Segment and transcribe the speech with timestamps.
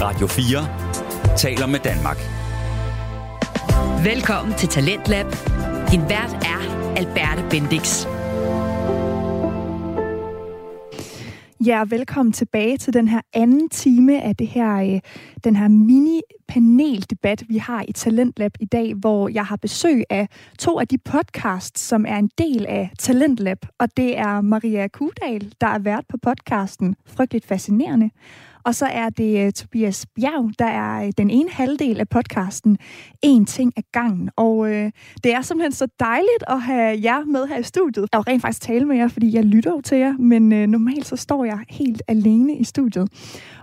[0.00, 2.16] Radio 4 taler med Danmark.
[4.04, 5.26] Velkommen til Talentlab.
[5.90, 6.60] Din vært er
[6.96, 8.06] Alberte Bendix.
[11.66, 15.00] Ja, velkommen tilbage til den her anden time af det her, øh,
[15.44, 20.28] den her mini-paneldebat, vi har i Talentlab i dag, hvor jeg har besøg af
[20.58, 23.58] to af de podcasts, som er en del af Talentlab.
[23.78, 28.10] Og det er Maria Kudal, der er vært på podcasten Frygteligt Fascinerende,
[28.66, 32.78] og så er det uh, Tobias Bjerg, der er øh, den ene halvdel af podcasten
[33.22, 34.30] En ting af gangen.
[34.36, 34.68] Og uh,
[35.24, 38.08] det er simpelthen så dejligt at have jer med her i studiet.
[38.12, 40.58] Jeg vil rent faktisk tale med jer, fordi jeg lytter jo til jer, men uh,
[40.58, 43.08] normalt så står jeg helt alene i studiet.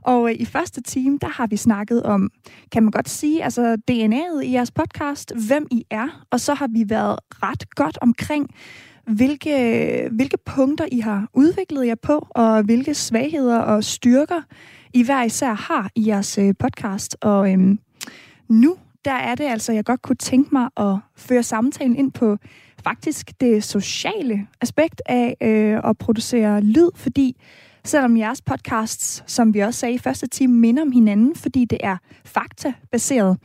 [0.01, 2.29] Og uh, i første time, der har vi snakket om,
[2.71, 6.67] kan man godt sige, altså DNA'et i jeres podcast, hvem I er, og så har
[6.67, 8.49] vi været ret godt omkring,
[9.07, 14.41] hvilke, hvilke punkter I har udviklet jer på, og hvilke svagheder og styrker
[14.93, 17.17] I hver især har i jeres øh, podcast.
[17.21, 17.79] Og øhm,
[18.49, 22.37] nu, der er det altså, jeg godt kunne tænke mig at føre samtalen ind på
[22.83, 27.37] faktisk det sociale aspekt af øh, at producere lyd, fordi
[27.85, 31.77] selvom jeres podcasts, som vi også sagde i første time, minder om hinanden, fordi det
[31.83, 33.37] er faktabaseret,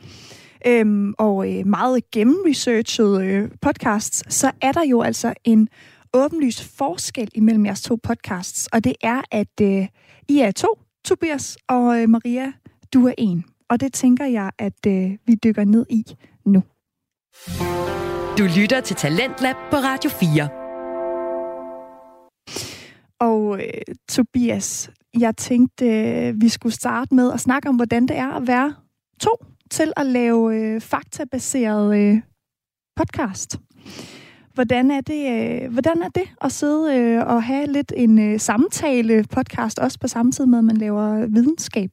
[0.67, 5.69] øhm, og øh, meget gennemresearchet øh, podcasts, så er der jo altså en
[6.13, 9.87] åbenlys forskel imellem jeres to podcasts, og det er, at øh,
[10.27, 12.53] I er to, Tobias og øh, Maria,
[12.93, 13.45] du er en.
[13.69, 16.03] Og det tænker jeg, at øh, vi dykker ned i
[16.45, 16.63] nu.
[18.37, 20.49] Du lytter til Talentlab på Radio 4.
[23.19, 28.17] Og øh, Tobias, jeg tænkte, øh, vi skulle starte med at snakke om, hvordan det
[28.17, 28.75] er at være
[29.19, 29.31] to
[29.71, 32.21] til at lave øh, faktabaseret øh,
[32.95, 33.59] podcast.
[34.53, 35.21] Hvordan er det,
[35.63, 39.99] øh, hvordan er det at sidde øh, og have lidt en øh, samtale podcast, også
[39.99, 41.89] på samme tid med, at man laver videnskab?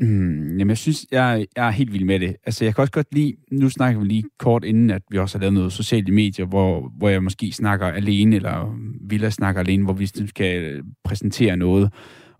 [0.00, 2.36] Mm, jamen, jeg synes, jeg, jeg er helt vild med det.
[2.46, 5.38] Altså, jeg kan også godt lide, nu snakker vi lige kort inden, at vi også
[5.38, 8.78] har lavet noget sociale medier, hvor, hvor jeg måske snakker alene, eller
[9.08, 11.92] Villa snakker alene, hvor vi skal præsentere noget.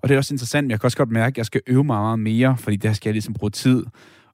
[0.03, 1.84] Og det er også interessant, men jeg kan også godt mærke, at jeg skal øve
[1.84, 3.84] mig meget mere, fordi der skal jeg ligesom bruge tid.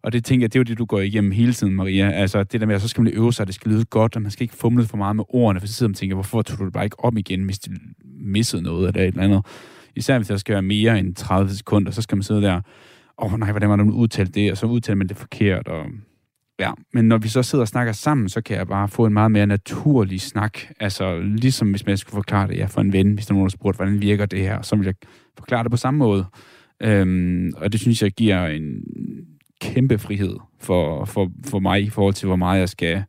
[0.02, 2.10] Og det tænker jeg, det er jo det, du går igennem hele tiden, Maria.
[2.10, 4.22] Altså det der med, at så skal man øve sig, det skal lyde godt, og
[4.22, 6.42] man skal ikke fumle for meget med ordene, for så sidder man og tænker, hvorfor
[6.42, 7.70] tog du det bare ikke op igen, hvis du
[8.20, 9.46] missede noget eller et eller andet.
[9.96, 12.60] Især hvis der skal være mere end 30 sekunder, så skal man sidde der,
[13.18, 15.86] åh oh, nej, hvordan var det, udtalte det, og så udtaler man det forkert, og
[16.60, 19.12] Ja, men når vi så sidder og snakker sammen, så kan jeg bare få en
[19.12, 20.58] meget mere naturlig snak.
[20.80, 23.46] Altså, ligesom hvis man skulle forklare det ja, for en ven, hvis der er nogen,
[23.46, 24.94] der spurgte, hvordan virker det her, så vil jeg
[25.38, 26.24] forklare det på samme måde.
[26.82, 28.82] Øhm, og det synes jeg giver en
[29.60, 33.04] kæmpe frihed for, for, for mig i forhold til, hvor meget jeg skal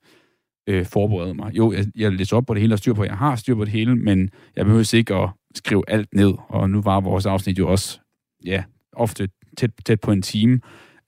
[0.67, 1.53] øh, forberede mig.
[1.53, 3.65] Jo, jeg, jeg læser op på det hele og styr på, jeg har styr på
[3.65, 6.33] det hele, men jeg behøver ikke at skrive alt ned.
[6.47, 7.99] Og nu var vores afsnit jo også,
[8.45, 8.63] ja,
[8.93, 10.59] ofte tæt, tæt på en time.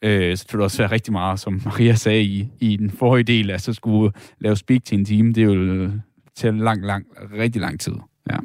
[0.04, 3.24] Øh, så det ville også være rigtig meget, som Maria sagde i, i den forrige
[3.24, 5.34] del, at så skulle lave speak til en time.
[5.34, 5.92] Det er jo
[6.36, 7.06] til lang, lang,
[7.38, 7.94] rigtig lang tid.
[8.32, 8.38] Ja.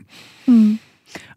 [0.49, 0.79] Mm.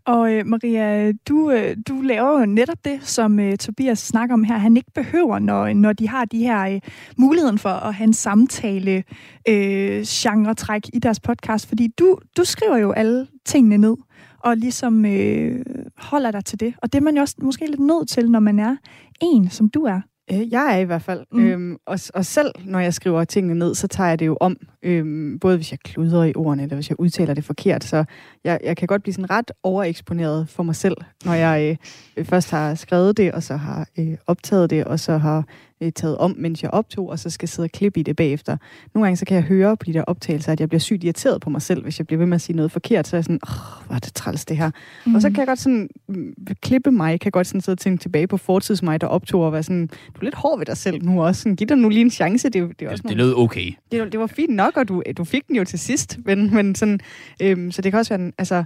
[0.06, 4.44] Og øh, Maria, du, øh, du laver jo netop det, som øh, Tobias snakker om
[4.44, 4.58] her.
[4.58, 6.82] Han ikke behøver, når, når de har de her øh,
[7.18, 9.04] muligheden for at have en samtale
[9.48, 11.68] øh, genre-træk i deres podcast.
[11.68, 13.96] Fordi du, du skriver jo alle tingene ned
[14.40, 15.66] og ligesom øh,
[15.98, 16.74] holder dig til det.
[16.82, 18.76] Og det er man jo også måske lidt nødt til, når man er
[19.22, 20.02] en, som du er.
[20.34, 21.26] Øh, jeg er i hvert fald.
[21.32, 21.46] Mm.
[21.46, 24.58] Øhm, og, og selv når jeg skriver tingene ned, så tager jeg det jo om.
[24.84, 27.84] Øhm, både hvis jeg kluder i ordene, eller hvis jeg udtaler det forkert.
[27.84, 28.04] Så
[28.44, 31.78] jeg, jeg kan godt blive sådan ret overeksponeret for mig selv, når jeg
[32.18, 35.46] øh, først har skrevet det, og så har øh, optaget det, og så har
[35.82, 38.58] øh, taget om, mens jeg optog, og så skal sidde og klippe i det bagefter.
[38.94, 41.42] Nogle gange så kan jeg høre på de der optagelser, at jeg bliver sygt irriteret
[41.42, 43.08] på mig selv, hvis jeg bliver ved med at sige noget forkert.
[43.08, 44.72] Så er jeg sådan, åh, hvor er det træls det her.
[45.06, 45.16] Mm.
[45.16, 48.02] Og så kan jeg godt sådan, mm, klippe mig, kan godt sådan sidde og tænke
[48.02, 50.78] tilbage på fortids mig, der optog, og være sådan, du er lidt hård ved dig
[50.78, 51.42] selv nu også.
[51.42, 52.50] Sådan, giv dig nu lige en chance.
[52.50, 53.72] Det, det, er også det, det lød okay.
[53.92, 56.20] Det, det var fint nok, og du, du fik den jo til sidst.
[56.26, 57.00] Men, men sådan,
[57.42, 58.64] øhm, så det kan også være, en, altså,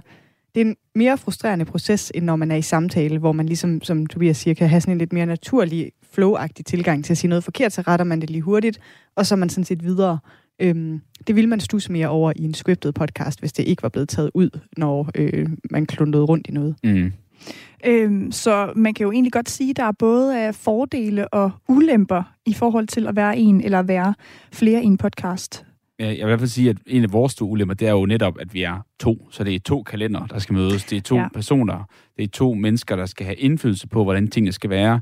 [0.56, 3.82] det er en mere frustrerende proces, end når man er i samtale, hvor man ligesom,
[3.82, 7.28] som Tobias siger, kan have sådan en lidt mere naturlig, flow-agtig tilgang til at sige
[7.28, 8.80] noget forkert, så retter man det lige hurtigt,
[9.16, 10.18] og så er man sådan set videre.
[10.60, 13.88] Øhm, det ville man stusse mere over i en scriptet podcast, hvis det ikke var
[13.88, 16.76] blevet taget ud, når øh, man klundede rundt i noget.
[16.84, 17.12] Mm.
[17.86, 21.50] Øhm, så man kan jo egentlig godt sige, at der er både af fordele og
[21.68, 24.14] ulemper i forhold til at være en eller være
[24.52, 25.66] flere i en podcast.
[25.98, 28.06] Jeg vil i hvert fald sige, at en af vores to ulemper, det er jo
[28.06, 29.28] netop, at vi er to.
[29.30, 30.84] Så det er to kalender, der skal mødes.
[30.84, 31.28] Det er to ja.
[31.34, 31.88] personer.
[32.16, 35.00] Det er to mennesker, der skal have indflydelse på, hvordan tingene skal være.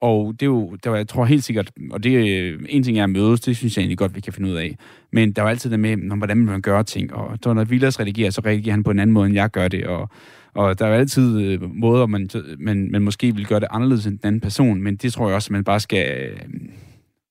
[0.00, 2.98] Og det er jo, der var, jeg tror helt sikkert, og det er en ting,
[2.98, 4.76] er at mødes, det synes jeg egentlig godt, vi kan finde ud af.
[5.12, 7.14] Men der var altid det med, hvordan man gør ting.
[7.14, 9.68] Og så når Villas redigerer, så redigerer han på en anden måde, end jeg gør
[9.68, 9.86] det.
[9.86, 10.10] Og,
[10.54, 12.28] Og der er jo altid øh, måder, man,
[12.58, 15.34] man, man måske vil gøre det anderledes end den anden person, men det tror jeg
[15.34, 16.38] også, man bare skal, øh,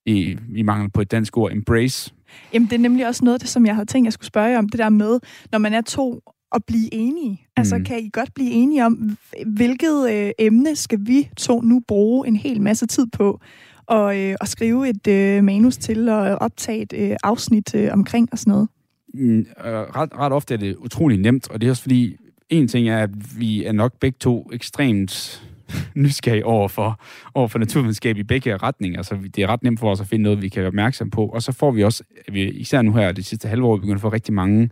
[0.05, 2.13] i, i mangel på et dansk ord, embrace.
[2.53, 4.47] Jamen, det er nemlig også noget af det, som jeg havde tænkt, jeg skulle spørge
[4.47, 5.19] jer om, det der med,
[5.51, 6.21] når man er to,
[6.57, 7.41] at blive enige.
[7.55, 7.83] Altså, Mm.
[7.83, 12.35] kan I godt blive enige om, hvilket øh, emne skal vi to nu bruge en
[12.35, 13.39] hel masse tid på?
[13.85, 18.29] Og, øh, og skrive et øh, manus til og optage et øh, afsnit øh, omkring
[18.31, 18.67] og sådan noget.
[19.13, 22.15] Mm, øh, ret, ret ofte er det utrolig nemt, og det er også fordi,
[22.49, 25.43] en ting er, at vi er nok begge to ekstremt
[25.95, 26.99] nysgerrige over for,
[27.33, 29.01] over for naturvidenskab i begge retninger.
[29.01, 31.25] Så det er ret nemt for os at finde noget, vi kan være opmærksom på.
[31.25, 34.01] Og så får vi også, vi, især nu her det sidste halve år, begyndt at
[34.01, 34.69] få rigtig mange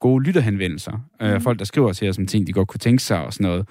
[0.00, 0.92] gode lytterhenvendelser.
[1.20, 1.26] Mm.
[1.26, 3.46] Øh, folk, der skriver til os om ting, de godt kunne tænke sig og sådan
[3.50, 3.68] noget.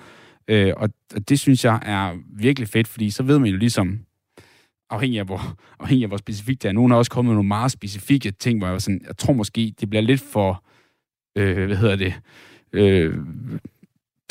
[0.48, 4.00] Øh, og, og det synes jeg er virkelig fedt, fordi så ved man jo ligesom,
[4.90, 6.74] afhængig af, hvor, afhængig af, hvor specifikt det er.
[6.74, 9.34] Nogle har også kommet med nogle meget specifikke ting, hvor jeg var sådan, jeg tror
[9.34, 10.64] måske, det bliver lidt for,
[11.38, 12.14] øh, hvad hedder det,
[12.74, 13.16] øh,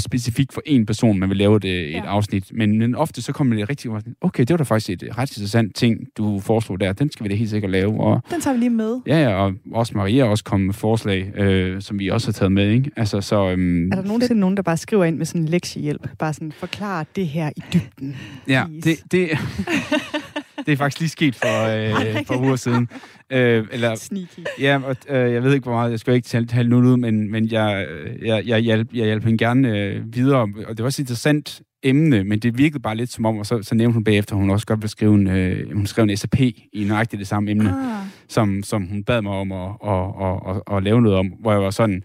[0.01, 2.03] specifikt for en person, man vil lave det, et Ja.
[2.07, 2.45] afsnit.
[2.53, 3.91] Men, men ofte så kommer det rigtig,
[4.21, 6.93] okay, det var da faktisk et ret interessant ting, du foreslog der.
[6.93, 8.01] Den skal vi da helt sikkert lave.
[8.01, 9.01] Og, Den tager vi lige med.
[9.07, 12.53] ja, ja, og også Maria også kommet med forslag, øh, som vi også har taget
[12.53, 12.91] med, ikke?
[12.97, 13.51] Altså, så...
[13.51, 16.09] Øhm, Er der nogensinde nogen, der bare skriver ind med sådan en lektiehjælp?
[16.19, 18.17] Bare sådan, forklar det her i dybden.
[18.49, 18.91] Ja, Please.
[19.11, 19.29] det, det,
[20.67, 22.89] det er faktisk lige sket for, øh, for uger siden.
[23.31, 24.41] Øh, eller, Sneaky.
[24.61, 26.97] ja, og, øh, jeg ved ikke, hvor meget, jeg skal ikke tale, tale nu ud,
[26.97, 27.87] men, men jeg,
[28.23, 31.63] jeg, jeg, hjælp, jeg hjalp hende gerne øh, videre, og det var også et interessant
[31.83, 34.41] emne, men det virkede bare lidt som om, og så, så nævnte hun bagefter, at
[34.41, 37.51] hun også godt ville skrive en, øh, hun skrev en SAP i nøjagtigt det samme
[37.51, 41.19] emne, Ah, som, som hun bad mig om at, at, at, at, at lave noget
[41.19, 42.03] om, hvor jeg var sådan,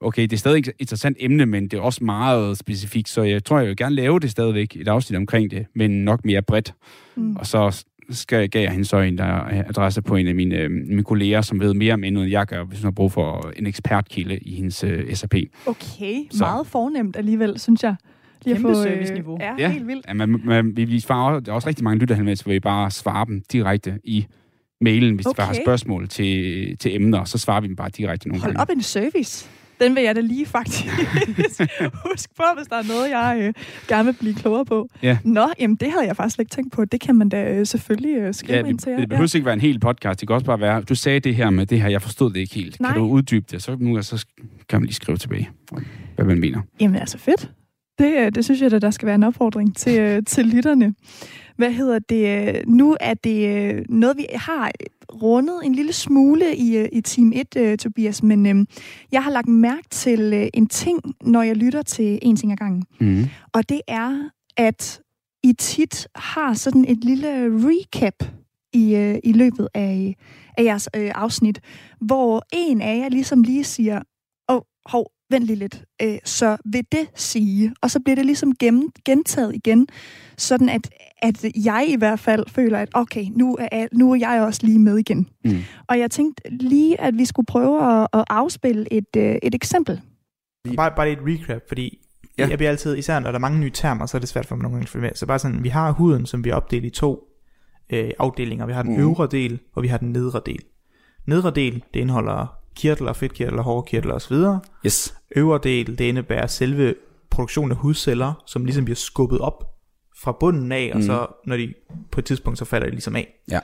[0.00, 3.44] okay, det er stadig et interessant emne, men det er også meget specifikt, så jeg
[3.44, 6.74] tror, jeg vil gerne lave det stadigvæk, et afsnit omkring det, men nok mere bredt.
[7.16, 7.36] mm.
[7.36, 10.56] Og så skal, gav jeg hende så en der er adresse på en af mine,
[10.56, 13.12] øh, mine kolleger, som ved mere om emnet, end jeg gør, hvis hun har brug
[13.12, 15.34] for en ekspertkilde i hendes øh, SAP.
[15.66, 17.94] Okay, Så- meget fornemt alligevel, synes jeg.
[18.44, 19.38] Lige at Kæmpe få, øh, serviceniveau.
[19.40, 19.70] Ja, Ja.
[19.70, 20.06] helt vildt.
[20.08, 22.90] Ja, man, man, vi, vi svarer, der er også rigtig mange lytterhenvendelser, hvor vi bare
[22.90, 24.26] svarer dem direkte i
[24.80, 25.34] mailen, hvis okay.
[25.34, 28.52] de bare har spørgsmål til, til emner, så svarer vi dem bare direkte nogle Hold
[28.54, 28.62] gange.
[28.62, 29.48] op en service.
[29.80, 30.84] Den vil jeg da lige faktisk
[32.10, 33.52] huske på, hvis der er noget, jeg øh,
[33.88, 34.88] gerne vil blive klogere på.
[35.02, 35.18] Ja.
[35.24, 36.84] Nå, jamen det havde jeg faktisk slet ikke tænkt på.
[36.84, 39.00] Det kan man da øh, selvfølgelig øh, skrive Ja, ind til det, jer.
[39.00, 40.20] det behøver ikke være en hel podcast.
[40.20, 42.40] Det kan også bare være, du sagde det her med det her, jeg forstod det
[42.40, 42.80] ikke helt.
[42.80, 42.92] Nej.
[42.92, 43.62] Kan du uddybe det?
[43.62, 44.26] Så nu så
[44.68, 45.50] kan man lige skrive tilbage,
[46.16, 46.60] hvad man mener.
[46.80, 47.50] Jamen altså fedt.
[48.00, 50.94] Det, øh, det synes jeg, at der skal være en opfordring til, øh, til lytterne.
[51.56, 52.62] Hvad hedder det?
[52.68, 54.70] Nu er det øh, noget, vi har
[55.22, 58.66] rundet en lille smule i, i Team 1, øh, Tobias, men øh,
[59.12, 62.56] jeg har lagt mærke til øh, en ting, når jeg lytter til en ting ad
[62.56, 62.84] gangen.
[63.00, 63.24] Mm.
[63.52, 65.00] Og det er, at
[65.42, 68.24] I tit har sådan et lille recap
[68.72, 70.16] i, øh, i løbet af,
[70.58, 71.60] af jeres øh, afsnit,
[72.00, 74.02] hvor en af jer ligesom lige siger,
[74.48, 78.26] åh, oh, hov, vent lige lidt, øh, så vil det sige, og så bliver det
[78.26, 79.86] ligesom gennem, gentaget igen,
[80.38, 80.90] sådan at,
[81.22, 84.78] at jeg i hvert fald føler, at okay, nu er, nu er jeg også lige
[84.78, 85.28] med igen.
[85.44, 85.58] Mm.
[85.88, 90.00] Og jeg tænkte lige, at vi skulle prøve at, at afspille et, øh, et eksempel.
[90.76, 91.98] Bare, bare et recap, fordi
[92.38, 92.48] Ja.
[92.48, 94.56] jeg bliver altid, især når der er mange nye termer, så er det svært for
[94.56, 95.10] mig nogle gange at følge med.
[95.14, 97.24] Så bare sådan, vi har huden, som vi er opdelt i to
[97.92, 98.66] øh, afdelinger.
[98.66, 99.00] Vi har den mm.
[99.00, 100.62] øvre del, og vi har den nedre del.
[101.26, 104.36] Nedre del, det indeholder kirtler, fedtkirtler, hårkirtler osv.
[104.86, 105.14] Yes.
[105.36, 106.94] Øvre del, det indebærer selve
[107.30, 109.64] produktionen af hudceller, som ligesom bliver skubbet op
[110.22, 111.06] fra bunden af, og Mhm.
[111.06, 111.74] så når de
[112.12, 113.34] på et tidspunkt, så falder de ligesom af.
[113.50, 113.60] Ja.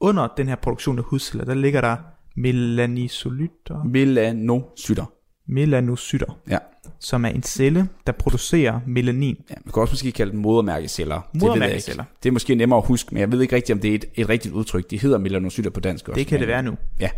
[0.00, 1.96] Under den her produktion af hudceller, der ligger der
[2.36, 5.04] melanisolytter, Melanocytter.
[5.48, 6.58] melanocytter, Ja.
[7.00, 9.36] som er en celle, der producerer melanin.
[9.50, 9.54] ja.
[9.64, 11.20] Man kan også måske kalde dem modermærkeceller.
[11.32, 12.04] Det Modermærkeceller.
[12.04, 12.12] ikke.
[12.22, 14.04] Det er måske nemmere at huske, men jeg ved ikke rigtigt, om det er et,
[14.14, 14.90] et rigtigt udtryk.
[14.90, 16.18] De hedder melanocytter på dansk også.
[16.18, 16.76] Det kan men- det være nu.
[17.00, 17.10] Ja.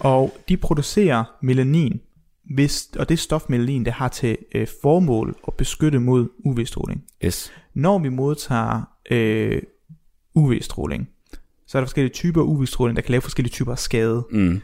[0.00, 2.00] Og de producerer melanin,
[2.54, 7.04] hvis, og det stof melanin, det har til øh, formål at beskytte mod UV-stråling.
[7.24, 7.52] Yes.
[7.74, 9.62] Når vi modtager øh,
[10.34, 11.08] UV-stråling,
[11.66, 14.26] så er der forskellige typer af UV-stråling, der kan lave forskellige typer af skade.
[14.30, 14.60] Mm.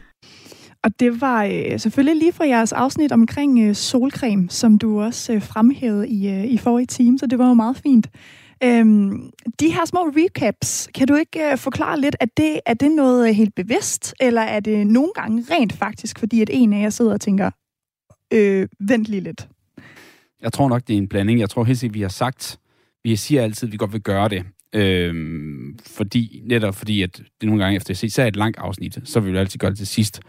[0.83, 5.33] Og det var øh, selvfølgelig lige fra jeres afsnit omkring øh, solcreme, som du også
[5.33, 8.09] øh, fremhævede i, øh, i forrige time, så det var jo meget fint.
[8.63, 12.91] Øhm, de her små recaps, kan du ikke øh, forklare lidt, at det, er det
[12.91, 16.81] noget øh, helt bevidst, eller er det nogle gange rent faktisk, fordi at en af
[16.81, 17.51] jer sidder og tænker,
[18.33, 19.47] øh, vent lige lidt.
[20.41, 21.39] Jeg tror nok, det er en blanding.
[21.39, 22.59] Jeg tror helt sikkert, vi har sagt,
[23.03, 24.43] vi siger altid, at vi godt vil gøre det.
[24.73, 29.19] Øhm, fordi, netop fordi, at det nogle gange efter at se, et langt afsnit, så
[29.19, 30.19] vil vi altid gøre det til sidst,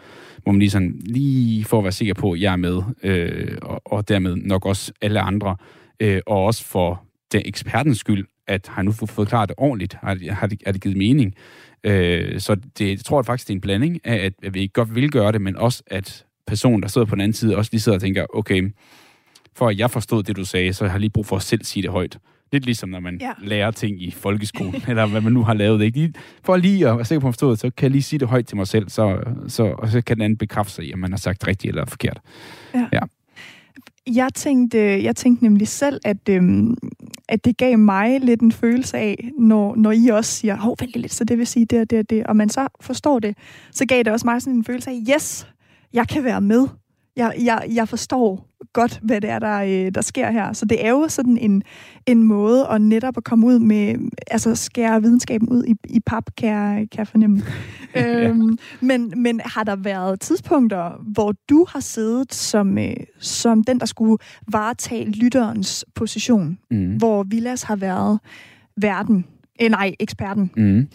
[0.43, 3.59] hvor man lige sådan, lige for at være sikker på, at jeg er med, øh,
[3.63, 5.57] og, og dermed nok også alle andre,
[6.01, 10.15] øh, og også for den ekspertens skyld, at har nu fået forklaret det ordentligt, har
[10.15, 11.35] det, har det, er det givet mening.
[11.85, 14.95] Øh, så det, jeg tror faktisk, det er en blanding af, at, at vi godt
[14.95, 17.81] vil gøre det, men også at personen, der sidder på den anden side, også lige
[17.81, 18.73] sidder og tænker, okay,
[19.57, 21.65] for at jeg forstod det, du sagde, så har jeg lige brug for at selv
[21.65, 22.19] sige det højt.
[22.53, 23.27] Lidt ligesom, når man Ja.
[23.27, 23.33] ja.
[23.39, 25.83] lærer ting i folkeskolen, eller hvad man nu har lavet.
[25.83, 25.99] Ikke?
[25.99, 28.29] Lige, for lige at være sikker på at det, så kan jeg lige sige det
[28.29, 30.99] højt til mig selv, så, så, og så kan den anden bekræfte sig i, om
[30.99, 32.21] man har sagt rigtigt eller forkert.
[34.07, 36.77] Jeg tænkte, jeg tænkte nemlig selv, at, øhm,
[37.29, 40.97] at det gav mig lidt en følelse af, når, når I også siger, hov, vent
[40.97, 43.37] lidt, så det vil sige det og det og det, og man så forstår det,
[43.71, 45.47] så gav det også mig sådan en følelse af, yes,
[45.93, 46.69] jeg kan være med.
[47.17, 50.53] Jeg, jeg, jeg forstår godt, hvad det er, der, øh, der sker her.
[50.53, 51.63] Så det er jo sådan en,
[52.07, 56.25] en måde at netop at komme ud med, altså skære videnskaben ud i, i pap,
[56.37, 57.43] kan jeg, kan jeg fornemme.
[57.97, 63.81] øhm, men, men har der været tidspunkter, hvor du har siddet som, øh, som den,
[63.81, 64.19] der skulle
[64.53, 66.97] varetage lytterens position, Mm.
[66.97, 68.21] hvor Villas har været
[68.77, 69.25] verden,
[69.61, 70.51] eh, nej, eksperten.
[70.57, 70.89] Mm.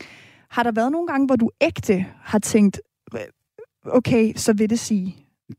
[0.50, 2.82] Har der været nogle gange, hvor du ægte har tænkt,
[3.86, 5.16] okay, så vil det sige.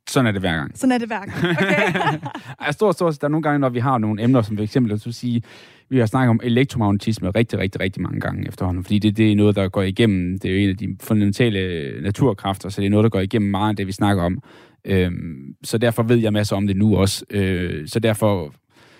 [0.08, 0.78] Sådan er det hver gang.
[0.78, 1.56] Sådan er det hver gang.
[1.56, 2.18] Okay.
[2.64, 4.92] Ej, stort, stort, der er nogle gange, når vi har nogle emner, som for eksempel,
[4.92, 5.42] os sige,
[5.88, 9.36] vi har snakket om elektromagnetisme rigtig, rigtig, rigtig mange gange efterhånden, fordi det, det er
[9.36, 12.90] noget, der går igennem, det er jo en af de fundamentale naturkræfter, så det er
[12.90, 14.42] noget, der går igennem meget af det, vi snakker om.
[14.84, 17.24] Øhm, så derfor ved jeg masser om det nu også.
[17.30, 18.54] Øh, så derfor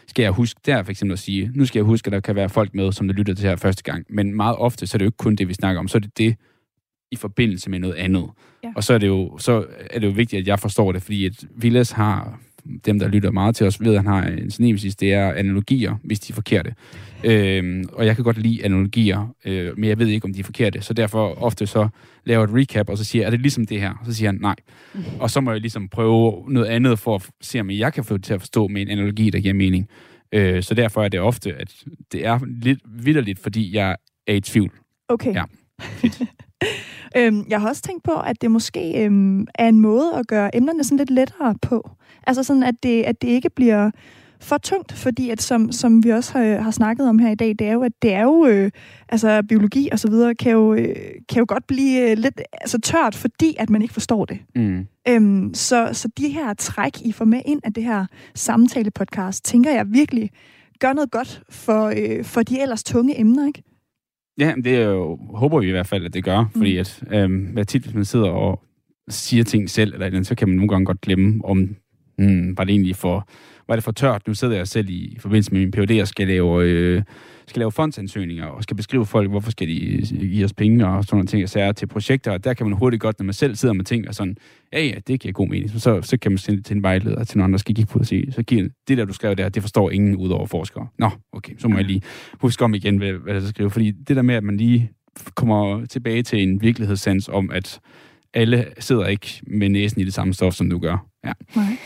[0.07, 2.35] skal jeg huske der for eksempel at sige, nu skal jeg huske, at der kan
[2.35, 4.99] være folk med, som der lytter til her første gang, men meget ofte, så er
[4.99, 6.37] det jo ikke kun det, vi snakker om, så er det det
[7.11, 8.25] i forbindelse med noget andet.
[8.65, 8.73] Ja.
[8.77, 11.27] Og så er, det jo, så er det jo vigtigt, at jeg forstår det, fordi
[11.27, 12.41] at Villas har
[12.85, 15.97] dem, der lytter meget til os, ved, at han har en nemesis, det er analogier,
[16.05, 16.75] hvis de er forkerte.
[17.25, 20.45] Øhm, og jeg kan godt lide analogier, øh, men jeg ved ikke, om de er
[20.45, 20.81] forkerte.
[20.81, 21.89] Så derfor ofte så
[22.25, 24.03] laver et recap, og så siger jeg, er det ligesom det her?
[24.07, 24.55] Så siger han nej.
[25.21, 28.17] Og så må jeg ligesom prøve noget andet for at se, om jeg kan få
[28.17, 29.89] det til at forstå med en analogi, der giver mening.
[30.33, 31.75] Øh, så derfor er det ofte, at
[32.13, 33.97] det er lidt vidderligt, fordi jeg
[34.27, 34.71] er i tvivl.
[35.09, 35.35] okay.
[35.35, 35.45] Ja.
[37.17, 40.57] øhm, jeg har også tænkt på, at det måske øhm, er en måde at gøre
[40.57, 41.91] emnerne sådan lidt lettere på.
[42.27, 43.91] Altså sådan, at det, at det ikke bliver
[44.41, 47.49] for tungt, fordi at som, som vi også har, har snakket om her i dag,
[47.49, 48.71] det er jo, at det er jo, øh,
[49.09, 50.97] altså biologi og så videre, kan jo, øh,
[51.29, 54.39] kan jo godt blive øh, lidt altså, tørt, fordi at man ikke forstår det.
[54.55, 54.87] Mm.
[55.09, 59.71] Øhm, så, så de her træk, I får med ind af det her samtale-podcast, tænker
[59.71, 60.31] jeg virkelig
[60.81, 63.63] gør noget godt for, øh, for de ellers tunge emner, ikke?
[64.39, 66.51] Ja, det er jo, håber vi i hvert fald, at det gør, mm.
[66.57, 68.63] fordi at, øhm, tit, hvis man sidder og
[69.09, 71.77] siger ting selv, eller andet, så kan man nogle gange godt glemme, om
[72.19, 73.29] hmm, var det egentlig for,
[73.69, 74.27] var det for tørt.
[74.27, 77.03] Nu sidder jeg selv i, i forbindelse med min PhD og skal lave, øh,
[77.47, 81.05] skal lave fondsansøgninger, og skal beskrive folk, hvorfor skal de øh, give os penge, og
[81.05, 83.35] sådan nogle ting, og sager til projekter, og der kan man hurtigt godt, når man
[83.35, 84.37] selv sidder med ting, og sådan,
[84.73, 87.25] ja, ja, det giver god mening, så, så kan man sende det til en vejleder,
[87.25, 89.49] til nogen, der skal kigge på og sige, så giver det der, du skrev der,
[89.49, 90.87] det forstår ingen ud over forskere.
[90.99, 92.03] Nå, okay, så må jeg lige
[92.41, 94.91] huske om igen, hvad, hvad der skal skrive, fordi det der med, at man lige
[95.35, 97.81] kommer tilbage til en virkelighedssans om, at
[98.35, 101.07] alle sidder ikke med næsen i det samme stof, som du gør.
[101.29, 101.61] Ja.
[101.61, 101.77] Nej.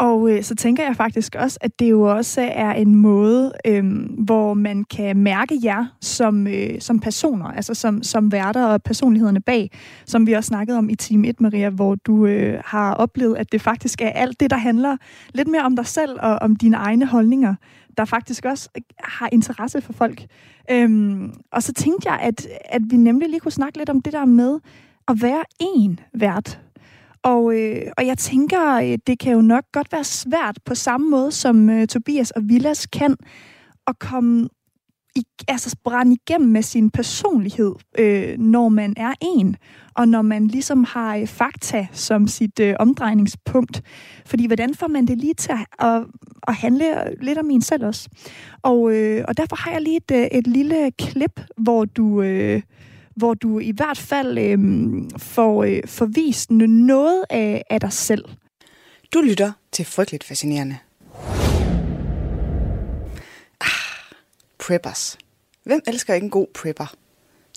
[0.00, 3.84] Og øh, så tænker jeg faktisk også, at det jo også er en måde, øh,
[4.18, 9.40] hvor man kan mærke jer som, øh, som personer, altså som, som værter og personlighederne
[9.40, 9.70] bag,
[10.06, 13.52] som vi også snakkede om i Team 1, Maria, hvor du øh, har oplevet, at
[13.52, 14.96] det faktisk er alt det, der handler
[15.34, 17.54] lidt mere om dig selv og om dine egne holdninger,
[17.96, 20.26] der faktisk også øh, har interesse for folk.
[20.70, 24.12] Øhm, og så tænkte jeg, at, at vi nemlig lige kunne snakke lidt om det
[24.12, 24.58] der med
[25.08, 26.60] at være en vært
[27.22, 31.10] og, øh, og jeg tænker, øh, det kan jo nok godt være svært på samme
[31.10, 33.16] måde, som øh, Tobias og Villas kan,
[33.86, 34.48] at komme
[35.16, 39.56] i, altså brænde igennem med sin personlighed, øh, når man er en,
[39.94, 43.82] og når man ligesom har øh, fakta som sit øh, omdrejningspunkt.
[44.26, 46.04] Fordi hvordan får man det lige til at, at,
[46.48, 46.84] at handle
[47.20, 48.08] lidt om en selv også?
[48.62, 52.22] Og, øh, og derfor har jeg lige et, øh, et lille klip, hvor du...
[52.22, 52.62] Øh,
[53.20, 54.58] hvor du i hvert fald øh,
[55.18, 58.24] får, øh, får vist noget af, af dig selv.
[59.14, 60.78] Du lytter til Frygteligt Fascinerende.
[63.60, 64.16] Ah,
[64.58, 65.18] preppers.
[65.64, 66.94] Hvem elsker ikke en god prepper?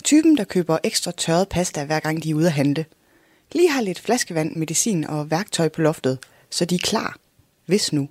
[0.04, 2.84] Typen, der køber ekstra tørret pasta, hver gang de er ude at handle.
[3.52, 6.18] Lige har lidt flaskevand, medicin og værktøj på loftet,
[6.50, 7.16] så de er klar.
[7.66, 8.08] Hvis nu.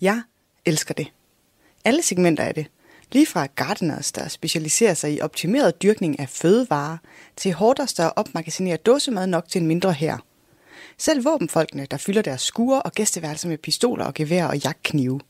[0.00, 0.22] Jeg
[0.64, 1.12] elsker det.
[1.84, 2.66] Alle segmenter af det.
[3.12, 6.96] Lige fra gardeners, der specialiserer sig i optimeret dyrkning af fødevarer,
[7.36, 10.18] til hoarders, der opmagasinerer dåsemad nok til en mindre her.
[10.98, 15.20] Selv våbenfolkene, der fylder deres skure og gæsteværelser med pistoler og gevær og jagtknive.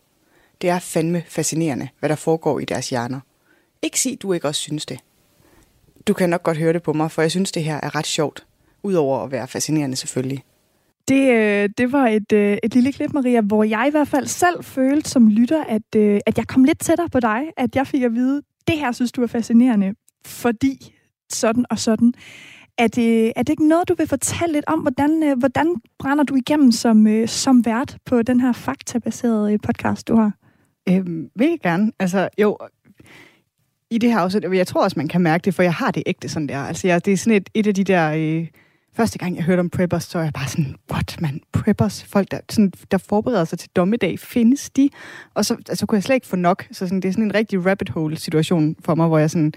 [0.61, 3.21] Det er fandme fascinerende, hvad der foregår i deres hjerner.
[3.83, 5.01] Ikke sig, du ikke også synes det.
[6.07, 8.07] Du kan nok godt høre det på mig, for jeg synes, det her er ret
[8.07, 8.47] sjovt.
[8.83, 10.45] Udover at være fascinerende selvfølgelig.
[11.11, 14.27] Det, øh, det var et, øh, et lille klip, Maria, hvor jeg i hvert fald
[14.27, 17.43] selv følte som lytter, at, øh, at jeg kom lidt tættere på dig.
[17.57, 19.95] At jeg fik at vide, det her synes du er fascinerende,
[20.27, 20.95] fordi
[21.29, 22.13] sådan og sådan.
[22.79, 24.81] Er det, er det ikke noget, du vil fortælle lidt om?
[24.81, 30.33] Hvordan, hvordan brænder du igennem som, som vært på den her faktabaserede podcast, du har?
[30.89, 31.93] Øhm, vil jeg gerne.
[31.99, 32.59] Altså, jo,
[33.91, 36.03] i det her afsnit, jeg tror også, man kan mærke det, for jeg har det
[36.07, 36.59] ægte sådan der.
[36.59, 38.13] Altså, jeg, det er sådan et, et af de der...
[38.13, 38.47] Øh,
[38.97, 42.31] første gang, jeg hørte om preppers, så er jeg bare sådan, what, man, preppers, folk,
[42.31, 44.91] der, sådan, der forbereder sig til dommedag, findes de?
[45.35, 46.67] Og så altså, kunne jeg slet ikke få nok.
[46.73, 49.53] Så sådan, det er sådan en rigtig rabbit hole situation for mig, hvor jeg sådan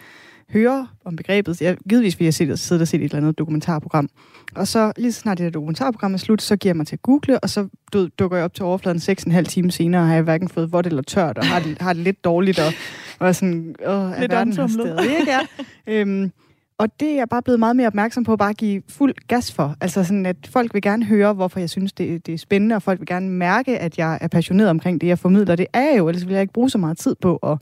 [0.49, 1.61] hører om begrebet.
[1.61, 4.09] Jeg, givetvis vil jeg sidde, sidde og se et eller andet dokumentarprogram.
[4.55, 6.95] Og så lige så snart det der dokumentarprogram er slut, så giver jeg mig til
[6.95, 10.13] at google, og så du, dukker jeg op til overfladen 6,5 timer senere, og har
[10.13, 12.73] jeg hverken fået vådt eller tørt, og har det, har det lidt dårligt, og,
[13.19, 15.31] og sådan, åh, er Lidt verden her stadig, ikke?
[15.31, 15.39] Ja.
[16.01, 16.31] øhm,
[16.77, 19.51] og det er jeg bare blevet meget mere opmærksom på at bare give fuld gas
[19.51, 19.75] for.
[19.82, 22.84] Altså sådan, at folk vil gerne høre, hvorfor jeg synes, det, det er spændende, og
[22.84, 25.56] folk vil gerne mærke, at jeg er passioneret omkring det, jeg formidler.
[25.56, 27.58] Det er jeg jo, ellers vil jeg ikke bruge så meget tid på at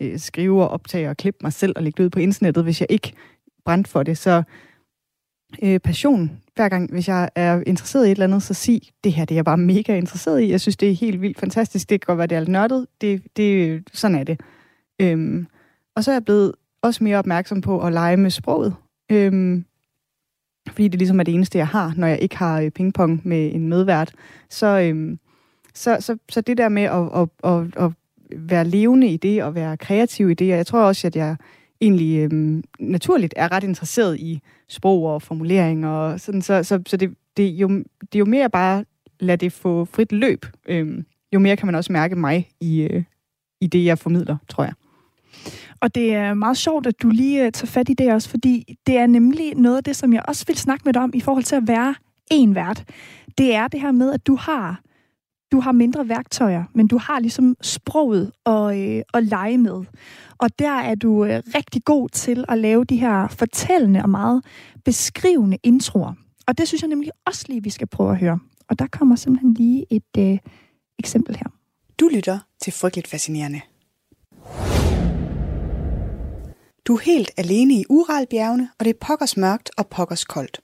[0.00, 2.80] øh, skrive og optage og klippe mig selv og lægge det ud på internettet, hvis
[2.80, 3.12] jeg ikke
[3.64, 4.18] brændte for det.
[4.18, 4.42] Så
[5.62, 9.12] øh, passion, hver gang, hvis jeg er interesseret i et eller andet, så sig, det
[9.12, 10.50] her det er jeg bare mega interesseret i.
[10.50, 11.90] Jeg synes, det er helt vildt fantastisk.
[11.90, 12.86] Det kan godt være, det er lidt nørdet.
[13.00, 14.40] Det, det, sådan er det.
[15.00, 15.46] Øhm,
[15.96, 18.74] og så er jeg blevet også mere opmærksom på at lege med sproget.
[19.12, 19.64] Øhm,
[20.68, 23.54] fordi det ligesom er det eneste, jeg har, når jeg ikke har øh, pingpong med
[23.54, 24.12] en medvært.
[24.50, 25.18] Så, øhm,
[25.74, 27.92] så, så, så det der med at, at, at, at
[28.36, 31.36] være levende i det, og være kreativ i det, og jeg tror også, at jeg
[31.80, 36.96] egentlig øhm, naturligt er ret interesseret i sprog og formulering, og sådan, så, så, så
[36.96, 37.68] det, det, jo,
[38.00, 38.84] det er jo mere bare
[39.20, 43.02] lade det få frit løb, øhm, jo mere kan man også mærke mig i, øh,
[43.60, 44.72] i det, jeg formidler, tror jeg.
[45.80, 48.78] Og det er meget sjovt, at du lige øh, tager fat i det også, fordi
[48.86, 51.20] det er nemlig noget af det, som jeg også vil snakke med dig om i
[51.20, 51.94] forhold til at være
[52.30, 52.84] en vært.
[53.38, 54.80] Det er det her med, at du har
[55.52, 59.84] du har mindre værktøjer, men du har ligesom sproget og, øh, at lege med.
[60.38, 64.44] Og der er du øh, rigtig god til at lave de her fortællende og meget
[64.84, 66.14] beskrivende introer.
[66.46, 68.38] Og det synes jeg nemlig også lige, vi skal prøve at høre.
[68.68, 70.38] Og der kommer simpelthen lige et øh,
[70.98, 71.46] eksempel her.
[72.00, 73.60] Du lytter til Frygteligt Fascinerende.
[76.84, 80.60] Du er helt alene i Uralbjergene, og det er pokkers mørkt og pokkers koldt.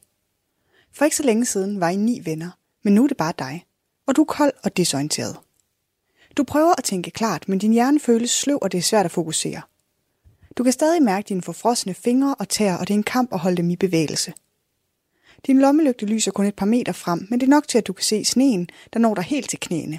[0.93, 2.51] For ikke så længe siden var I ni venner,
[2.83, 3.65] men nu er det bare dig.
[4.07, 5.37] Og du er kold og desorienteret.
[6.37, 9.11] Du prøver at tænke klart, men din hjerne føles sløv, og det er svært at
[9.11, 9.63] fokusere.
[10.57, 13.39] Du kan stadig mærke dine forfrosne fingre og tæer, og det er en kamp at
[13.39, 14.33] holde dem i bevægelse.
[15.47, 17.93] Din lommelygte lyser kun et par meter frem, men det er nok til, at du
[17.93, 19.99] kan se sneen, der når dig helt til knæene.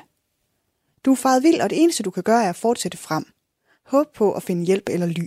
[1.05, 3.25] Du er faret vild, og det eneste, du kan gøre, er at fortsætte frem.
[3.85, 5.25] Håb på at finde hjælp eller ly.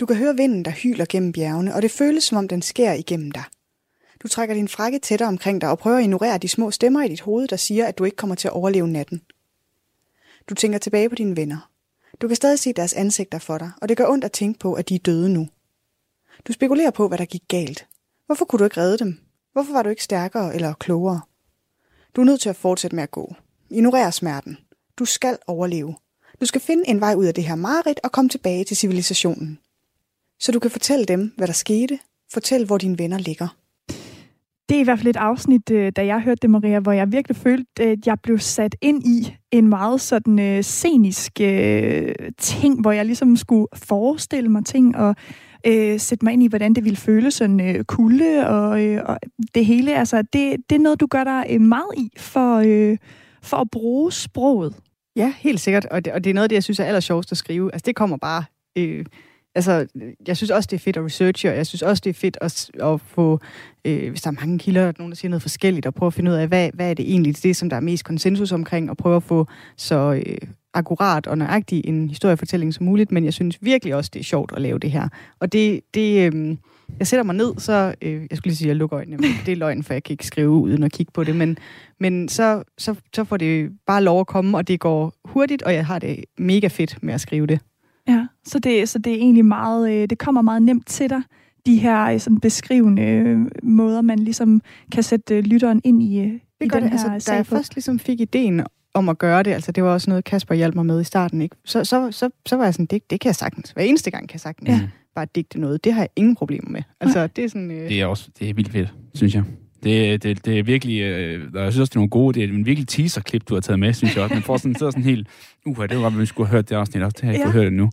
[0.00, 2.94] Du kan høre vinden, der hyler gennem bjergene, og det føles, som om den skærer
[2.94, 3.44] igennem dig.
[4.22, 7.08] Du trækker din frakke tættere omkring dig og prøver at ignorere de små stemmer i
[7.08, 9.22] dit hoved, der siger, at du ikke kommer til at overleve natten.
[10.48, 11.70] Du tænker tilbage på dine venner.
[12.20, 14.74] Du kan stadig se deres ansigter for dig, og det gør ondt at tænke på,
[14.74, 15.48] at de er døde nu.
[16.48, 17.86] Du spekulerer på, hvad der gik galt.
[18.26, 19.18] Hvorfor kunne du ikke redde dem?
[19.52, 21.20] Hvorfor var du ikke stærkere eller klogere?
[22.16, 23.34] Du er nødt til at fortsætte med at gå.
[23.70, 24.58] Ignorer smerten.
[24.98, 25.94] Du skal overleve.
[26.40, 29.58] Du skal finde en vej ud af det her mareridt og komme tilbage til civilisationen.
[30.40, 31.98] Så du kan fortælle dem, hvad der skete.
[32.32, 33.48] Fortæl, hvor dine venner ligger.
[34.68, 37.12] Det er i hvert fald et afsnit, øh, da jeg hørte det, Maria, hvor jeg
[37.12, 42.80] virkelig følte, at jeg blev sat ind i en meget sådan øh, scenisk øh, ting,
[42.80, 45.16] hvor jeg ligesom skulle forestille mig ting og
[45.66, 49.18] øh, sætte mig ind i, hvordan det ville føles sådan øh, kulde og, øh, og
[49.54, 49.94] det hele.
[49.94, 52.96] Altså, det, det er noget, du gør dig øh, meget i for, øh,
[53.42, 54.74] for at bruge sproget.
[55.16, 55.86] Ja, helt sikkert.
[55.86, 57.72] Og det, og det er noget af det, jeg synes er allersjovest at skrive.
[57.72, 58.44] Altså, det kommer bare...
[58.78, 59.04] Øh,
[59.58, 59.86] altså,
[60.26, 62.38] jeg synes også, det er fedt at researche, og jeg synes også, det er fedt
[62.40, 63.40] at, at få,
[63.84, 66.30] øh, hvis der er mange kilder, nogen, der siger noget forskelligt, og prøve at finde
[66.30, 68.96] ud af, hvad, hvad er det egentlig, det som der er mest konsensus omkring, og
[68.96, 70.38] prøve at få så øh,
[70.74, 74.52] akkurat og nøjagtig en historiefortælling som muligt, men jeg synes virkelig også, det er sjovt
[74.56, 75.08] at lave det her.
[75.40, 76.56] Og det, det øh,
[76.98, 79.30] jeg sætter mig ned, så, øh, jeg skulle lige sige, at jeg lukker øjnene, men
[79.46, 81.58] det er løgn, for jeg kan ikke skrive uden at kigge på det, men,
[82.00, 85.74] men så, så, så får det bare lov at komme, og det går hurtigt, og
[85.74, 87.60] jeg har det mega fedt med at skrive det.
[88.08, 91.22] Ja, så det, så det er egentlig meget, øh, det kommer meget nemt til dig,
[91.66, 96.24] de her øh, sådan beskrivende øh, måder, man ligesom kan sætte øh, lytteren ind i,
[96.24, 97.00] i Det gør den det.
[97.00, 97.54] her Altså, da jeg på.
[97.56, 98.62] først ligesom fik ideen
[98.94, 101.42] om at gøre det, altså det var også noget, Kasper hjalp mig med i starten,
[101.42, 101.56] ikke?
[101.64, 103.70] Så, så, så, så var jeg sådan, det, det kan jeg sagtens.
[103.70, 104.80] Hver eneste gang kan jeg sagtens Ja.
[105.14, 105.84] bare digte noget.
[105.84, 106.82] Det har jeg ingen problemer med.
[107.00, 107.70] Altså, det er sådan...
[107.70, 109.42] Øh, Det er også det er vildt fedt, synes jeg.
[109.82, 112.44] Det, det, det er virkelig, øh, og jeg synes også, det er nogle gode, det
[112.44, 114.34] er en virkelig teaser-klip, du har taget med, synes jeg også.
[114.34, 115.28] Man får sådan, sidder sådan helt,
[115.66, 117.48] uh, det var godt, vi skulle have hørt det afsnit også, det har jeg ikke
[117.48, 117.52] Ja.
[117.52, 117.84] hørt endnu.
[117.84, 117.90] Uh,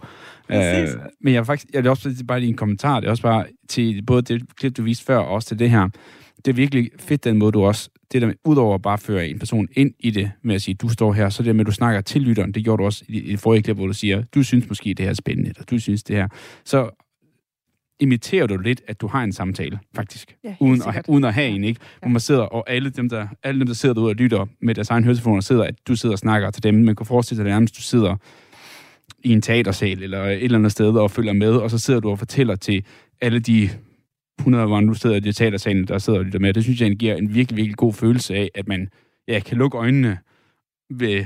[0.48, 0.96] Præcis.
[1.22, 4.04] men jeg faktisk, jeg vil også bare lige en kommentar, det er også bare til
[4.08, 5.90] både det klip, du viste før, og også til det her.
[6.46, 9.28] Det er virkelig fedt, den måde, du også, det der med, udover at bare føre
[9.28, 11.68] en person ind i det, med at sige, du står her, så det med, at
[11.68, 13.94] du snakker til lytteren, det gjorde du også i, i det forrige klip, hvor du
[13.94, 16.28] siger, du synes måske, det her er spændende, eller du synes det her.
[16.66, 17.05] Så
[18.00, 20.36] imiterer du lidt, at du har en samtale, faktisk.
[20.44, 21.06] Ja, uden, at, sikkert.
[21.08, 21.80] uden at have en, ikke?
[22.00, 22.12] Hvor Ja.
[22.12, 24.90] man sidder, og alle dem, der, alle dem, der sidder derude og lytter med deres
[24.90, 26.74] egen høretelefoner, sidder, at du sidder og snakker til dem.
[26.76, 28.16] Man kan forestille sig, at nærmest du sidder
[29.24, 32.10] i en teatersal eller et eller andet sted og følger med, og så sidder du
[32.10, 32.86] og fortæller til
[33.22, 33.70] alle de
[34.40, 36.54] 100, hvor nu sidder i de teatersalen, der sidder og lytter med.
[36.54, 38.90] Det synes jeg giver en virkelig, virkelig god følelse af, at man
[39.28, 40.18] ja, kan lukke øjnene
[40.90, 41.26] ved,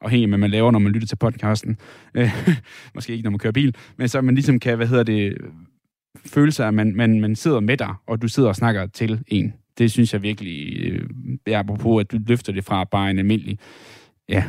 [0.00, 1.76] afhængig af, hvad man laver, når man lytter til podcasten.
[2.14, 2.30] Øh,
[2.94, 5.34] Måske ikke, når man kører bil, men så man ligesom kan, hvad hedder det,
[6.26, 9.20] føle sig, at man, man, man sidder med dig, og du sidder og snakker til
[9.26, 9.52] en.
[9.78, 11.08] Det synes jeg virkelig, øh,
[11.46, 13.58] er apropos, at du løfter det fra bare en almindelig,
[14.28, 14.44] ja,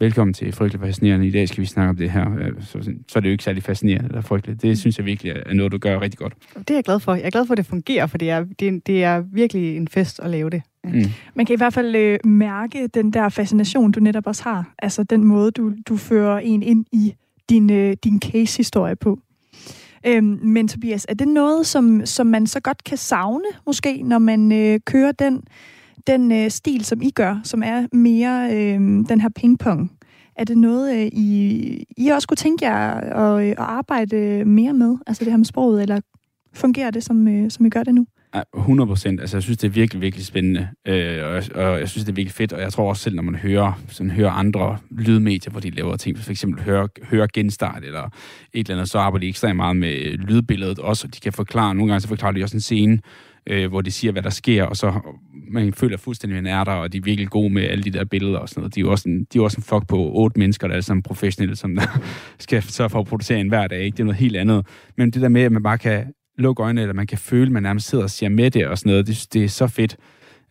[0.00, 1.26] velkommen til Frygtelig Fascinerende.
[1.26, 2.34] I dag skal vi snakke om det her.
[2.38, 4.62] Øh, Så, så er det jo ikke særlig fascinerende eller frygteligt.
[4.62, 6.34] Det synes jeg virkelig er noget, du gør rigtig godt.
[6.58, 7.14] Det er jeg glad for.
[7.14, 9.76] Jeg er glad for, at det fungerer, for det er, det, er- det er virkelig
[9.76, 10.62] en fest at lave det.
[10.84, 11.02] Mm.
[11.34, 14.74] Man kan i hvert fald øh, mærke den der fascination, du netop også har.
[14.78, 17.14] Altså den måde, du, du fører en ind i
[17.50, 19.18] din, øh, din case-historie på.
[20.06, 24.18] Øhm, men Tobias, er det noget, som, som man så godt kan savne, måske, når
[24.18, 25.42] man øh, kører den,
[26.06, 29.92] den øh, stil, som I gør, som er mere øh, den her pingpong?
[30.36, 34.72] Er det noget, øh, I, I også kunne tænke jer at, øh, at arbejde mere
[34.72, 34.96] med?
[35.06, 36.00] Altså det her med sproget, eller
[36.54, 38.06] fungerer det, som, øh, som I gør det nu?
[38.56, 39.20] 100 procent.
[39.20, 40.68] Altså, jeg synes, det er virkelig, virkelig spændende.
[40.88, 42.52] Øh, og, jeg, og jeg synes, det er virkelig fedt.
[42.52, 45.96] Og jeg tror også selv, når man hører, sådan, hører andre lydmedier, hvor de laver
[45.96, 48.02] ting, for eksempel hører, hører genstart eller
[48.52, 51.06] et eller andet, så arbejder de ekstremt meget med øh, lydbilledet også.
[51.06, 52.98] og De kan forklare, nogle gange så forklarer de også en scene,
[53.46, 55.00] øh, hvor de siger, hvad der sker, og så
[55.50, 57.90] man føler fuldstændig, at man er der, og de er virkelig gode med alle de
[57.90, 58.74] der billeder og sådan noget.
[58.74, 60.76] De er jo også en, de er også en fuck på otte mennesker, der er
[60.76, 62.00] alle sammen professionelle, som der
[62.38, 63.84] skal sørge for at producere en hver dag.
[63.84, 63.96] Ikke?
[63.96, 64.66] Det er noget helt andet.
[64.96, 66.06] Men det der med, at man bare kan
[66.38, 68.78] lukke øjnene, eller man kan føle, at man nærmest sidder og siger med det og
[68.78, 69.96] sådan noget, det, det er så fedt.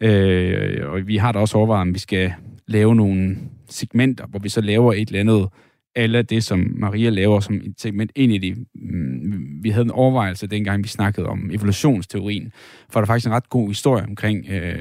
[0.01, 2.33] Øh, og vi har da også overvejet, om vi skal
[2.67, 3.37] lave nogle
[3.69, 5.47] segmenter, hvor vi så laver et eller andet,
[5.95, 8.57] eller det, som Maria laver som et segment ind i det.
[8.75, 12.51] Mm, vi havde en overvejelse, dengang vi snakkede om evolutionsteorien,
[12.89, 14.79] for der er faktisk en ret god historie omkring øh,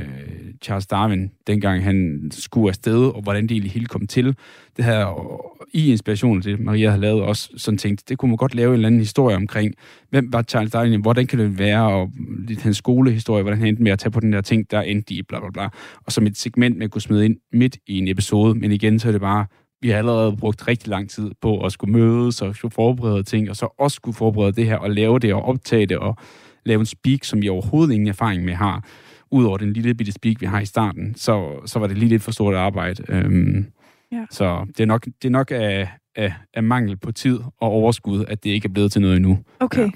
[0.62, 4.36] Charles Darwin, dengang han skulle afsted, og hvordan det egentlig hele kom til.
[4.76, 5.06] Det her,
[5.72, 8.68] i inspiration til det, Maria har lavet også, sådan tænkt, det kunne man godt lave
[8.68, 9.74] en eller anden historie omkring,
[10.10, 12.10] hvem var Charles Darwin, hvordan kan det være, og
[12.48, 15.14] lidt hans skolehistorie, hvordan han endte med at tage på den der ting, der endte
[15.14, 15.68] i, bla bla bla,
[16.06, 19.08] og som et segment, man kunne smide ind midt i en episode, men igen, så
[19.08, 19.46] er det bare,
[19.84, 23.50] vi har allerede brugt rigtig lang tid på at skulle mødes og skulle forberede ting,
[23.50, 26.16] og så også skulle forberede det her, og lave det, og optage det, og
[26.64, 28.84] lave en speak, som vi overhovedet ingen erfaring med har,
[29.30, 32.22] udover den lille bitte speak, vi har i starten, så, så var det lige lidt
[32.22, 33.02] for stort arbejde.
[33.08, 33.66] Øhm,
[34.12, 34.24] Ja.
[34.30, 38.24] Så det er nok, det er nok af, af, af mangel på tid og overskud,
[38.28, 39.38] at det ikke er blevet til noget endnu.
[39.60, 39.80] Okay.
[39.80, 39.90] Ja.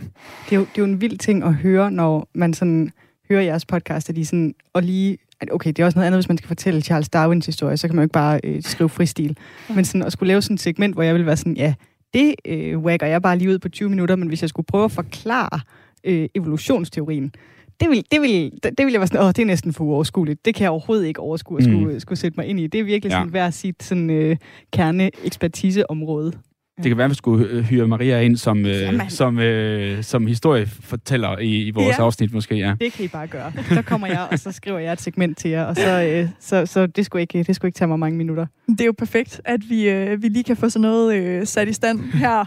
[0.45, 2.91] Det er, jo, det er jo en vild ting at høre, når man sådan
[3.31, 6.19] hører jeres podcast, at de sådan, og lige, at okay, det er også noget andet,
[6.19, 8.89] hvis man skal fortælle Charles Darwins historie, så kan man jo ikke bare øh, skrive
[8.89, 9.37] fristil.
[9.75, 11.75] Men sådan at skulle lave sådan et segment, hvor jeg vil være sådan, ja,
[12.15, 14.85] det øh, wagger jeg bare lige ud på 20 minutter, men hvis jeg skulle prøve
[14.85, 15.61] at forklare
[16.05, 17.33] øh, evolutionsteorien,
[17.81, 20.45] det vil, det, vil, det vil jeg være sådan, åh, det er næsten for uoverskueligt.
[20.45, 21.73] Det kan jeg overhovedet ikke overskue at Mm.
[21.73, 22.67] skulle, skulle sætte mig ind i.
[22.67, 23.17] Det er virkelig Ja.
[23.17, 24.37] sådan hver sit sådan, øh,
[24.73, 26.33] kerne-ekspertiseområde.
[26.83, 29.11] Det kan være, at vi skulle hyre Maria ind som, øh, Jamen.
[29.11, 32.03] som, øh, som historiefortæller i, i vores Ja.
[32.05, 32.75] afsnit måske, ja.
[32.81, 33.53] Det kan I bare gøre.
[33.69, 36.67] Så kommer jeg, og så skriver jeg et segment til jer, og så, øh, så,
[36.67, 38.47] så det, skulle ikke, det skulle ikke tage mig mange minutter.
[38.69, 41.69] Det er jo perfekt, at vi, øh, vi lige kan få sådan noget øh, sat
[41.69, 42.45] i stand her.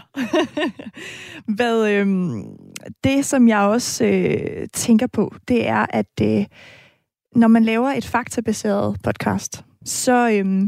[1.56, 2.06] Hvad, øh,
[3.04, 6.44] det, som jeg også øh, tænker på, det er, at øh,
[7.36, 10.62] når man laver et faktabaseret podcast, så, øh,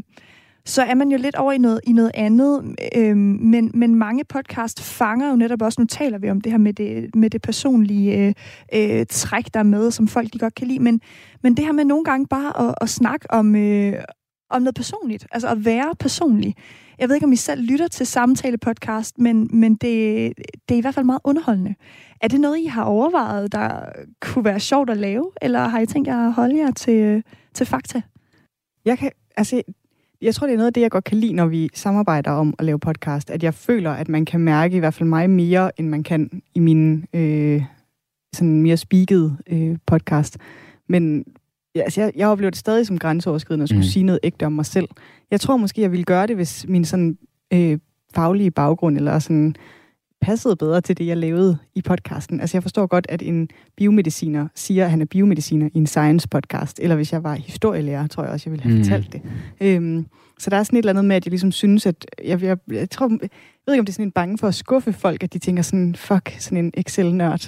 [0.66, 2.76] så er man jo lidt over i noget, i noget andet.
[2.96, 6.58] Øhm, men, men mange podcast fanger jo netop også, nu taler vi om det her
[6.58, 8.34] med det, med det personlige øh,
[8.74, 10.78] øh, træk, der er med, som folk de godt kan lide.
[10.78, 11.00] Men,
[11.42, 13.94] men det her med nogle gange bare at, at snakke om, øh,
[14.50, 15.26] om noget personligt.
[15.32, 16.54] Altså at være personlig.
[16.98, 20.32] Jeg ved ikke, om I selv lytter til samtale-podcast, men, men det,
[20.68, 21.74] det er i hvert fald meget underholdende.
[22.20, 23.84] Er det noget, I har overvejet, der
[24.20, 25.30] kunne være sjovt at lave?
[25.42, 27.22] Eller har I tænkt jer at holde jer til, øh,
[27.54, 28.02] til fakta?
[28.84, 29.62] Jeg kan, altså,
[30.24, 32.54] jeg tror, det er noget af det, jeg godt kan lide, når vi samarbejder om
[32.58, 35.80] at lave podcast, at jeg føler, at man kan mærke i hvert fald mig mere,
[35.80, 37.62] end man kan i min øh,
[38.34, 40.38] sådan mere speakede øh, podcast.
[40.88, 41.24] Men
[41.74, 43.88] ja, altså, jeg, jeg oplever det stadig som grænseoverskridende at skulle mm.
[43.88, 44.88] sige noget ægte om mig selv.
[45.30, 47.18] Jeg tror måske, jeg ville gøre det, hvis min sådan
[47.52, 47.78] øh,
[48.14, 49.56] faglige baggrund eller sådan
[50.24, 52.40] passede bedre til det, jeg lavede i podcasten.
[52.40, 56.28] Altså jeg forstår godt, at en biomediciner siger, at han er biomediciner i en science
[56.28, 58.84] podcast, eller hvis jeg var historielærer, tror jeg også, jeg ville have Mm.
[58.84, 59.22] fortalt det.
[59.60, 60.06] Øhm,
[60.38, 62.58] så der er sådan et eller andet med, at jeg ligesom synes, at jeg, jeg,
[62.70, 63.18] jeg tror, jeg
[63.66, 65.62] ved ikke, om det er sådan en bange for at skuffe folk, at de tænker
[65.62, 67.38] sådan, fuck, sådan en Excel-nørd.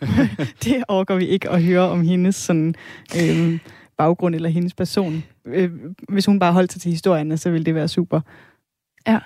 [0.64, 2.74] det overgår vi ikke at høre om hendes sådan,
[3.22, 3.58] øhm,
[3.98, 5.24] baggrund eller hendes person.
[5.46, 5.70] Øh,
[6.08, 8.20] hvis hun bare holdt sig til historierne, så ville det være super.
[9.06, 9.18] Ja.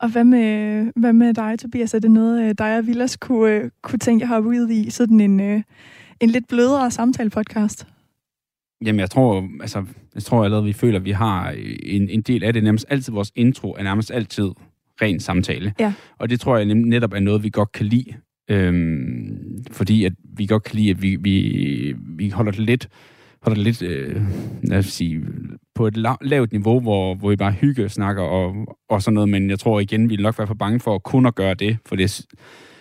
[0.00, 1.94] Og hvad med, hvad med dig, Tobias?
[1.94, 4.90] Er det noget, øh, dig og Villas kunne, øh, kunne tænke jer hoppe ud i?
[4.90, 5.62] Sådan en, øh,
[6.20, 7.86] en lidt blødere samtale-podcast?
[8.84, 11.50] Jamen, jeg tror, altså, jeg tror allerede, vi føler, at vi har
[11.82, 12.64] en, en del af det.
[12.64, 14.50] Nærmest altid vores intro er nærmest altid
[15.02, 15.74] ren samtale.
[15.80, 15.92] Ja.
[16.18, 18.14] Og det tror jeg netop er noget, vi godt kan lide.
[18.50, 22.88] Øhm, fordi at vi godt kan lide, at vi, vi, vi holder det lidt,
[23.44, 24.22] holder lidt øh,
[24.62, 25.22] lad os sige,
[25.74, 29.28] på et la- lavt niveau, hvor, hvor vi bare hygge snakker og, og sådan noget.
[29.28, 31.78] Men jeg tror igen, vi nok være for bange for at kun at gøre det.
[31.86, 32.26] For det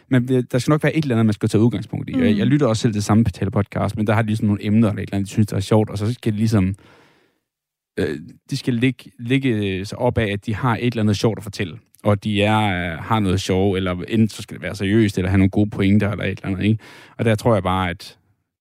[0.10, 2.14] men der skal nok være et eller andet, man skal tage udgangspunkt i.
[2.14, 2.24] Mm.
[2.24, 4.90] Jeg, jeg lytter også selv til samme podcast, men der har de ligesom nogle emner
[4.90, 6.76] eller et eller andet, de synes, der er sjovt, og så skal det ligesom...
[8.00, 11.38] Øh, de skal ligge, ligge sig op af, at de har et eller andet sjovt
[11.38, 15.18] at fortælle og de er, har noget sjov, eller enten så skal det være seriøst,
[15.18, 16.84] eller have nogle gode pointer, eller et eller andet, ikke?
[17.18, 18.18] Og der tror jeg bare, at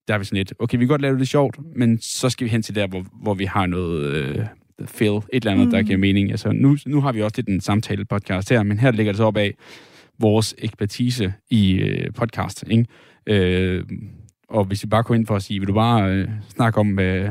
[0.09, 2.45] der er vi sådan lidt, okay, vi kan godt lave det sjovt, men så skal
[2.45, 4.47] vi hen til der, hvor, hvor vi har noget øh,
[4.85, 5.71] feel, et eller andet, mm.
[5.71, 6.31] der giver mening.
[6.31, 9.25] Altså, nu, nu har vi også lidt en samtale-podcast her, men her ligger det så
[9.25, 9.55] op af
[10.19, 12.87] vores ekspertise i øh, podcast, ikke?
[13.27, 13.85] Øh,
[14.49, 16.89] og hvis vi bare går ind for at sige, vil du bare øh, snakke om,
[16.89, 17.29] hvad,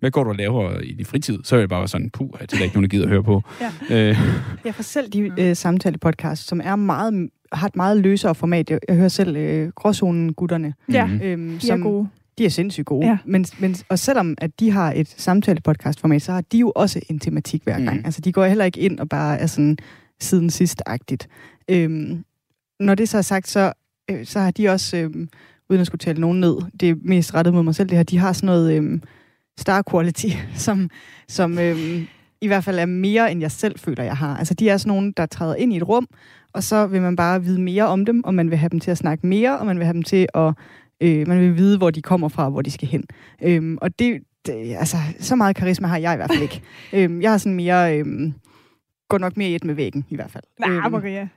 [0.00, 1.38] hvad går du og laver i din fritid?
[1.44, 3.42] Så er det bare sådan, puh, det er ikke nogen, der gider at høre på.
[3.60, 3.72] Ja.
[3.90, 4.16] Øh.
[4.64, 8.70] Jeg får selv de øh, samtale-podcast, som er meget, har et meget løsere format.
[8.70, 10.74] Jeg, jeg hører selv øh, Gråzonen-gutterne.
[10.92, 12.08] Ja, øhm, de er gode.
[12.38, 13.06] De er sindssygt gode.
[13.06, 13.18] Ja.
[13.24, 17.18] Men, men, og selvom at de har et samtale-podcast-format, så har de jo også en
[17.18, 17.98] tematik hver gang.
[17.98, 18.04] Mm.
[18.04, 19.78] Altså, de går heller ikke ind og bare er sådan
[20.20, 21.28] siden sidst-agtigt.
[21.68, 22.24] Øhm,
[22.80, 23.72] når det så er sagt, så,
[24.10, 25.10] øh, så har de også, øh,
[25.70, 28.04] uden at skulle tale nogen ned, det er mest rettet mod mig selv, det her,
[28.04, 28.82] de har sådan noget...
[28.82, 29.00] Øh,
[29.58, 30.26] star quality,
[30.66, 30.90] som,
[31.28, 32.06] som øhm,
[32.40, 34.36] i hvert fald er mere, end jeg selv føler, jeg har.
[34.36, 36.08] Altså, de er sådan nogle, der træder ind i et rum,
[36.52, 38.90] og så vil man bare vide mere om dem, og man vil have dem til
[38.90, 40.54] at snakke mere, og man vil have dem til at...
[41.00, 43.04] Øh, man vil vide, hvor de kommer fra, og hvor de skal hen.
[43.42, 46.62] Øhm, og det, det, altså, så meget karisma har jeg i hvert fald ikke.
[47.04, 47.98] øhm, jeg har sådan mere...
[47.98, 48.34] Øhm,
[49.08, 50.44] går nok mere i et med væggen, i hvert fald.
[50.60, 51.28] Nej, øhm, Maria.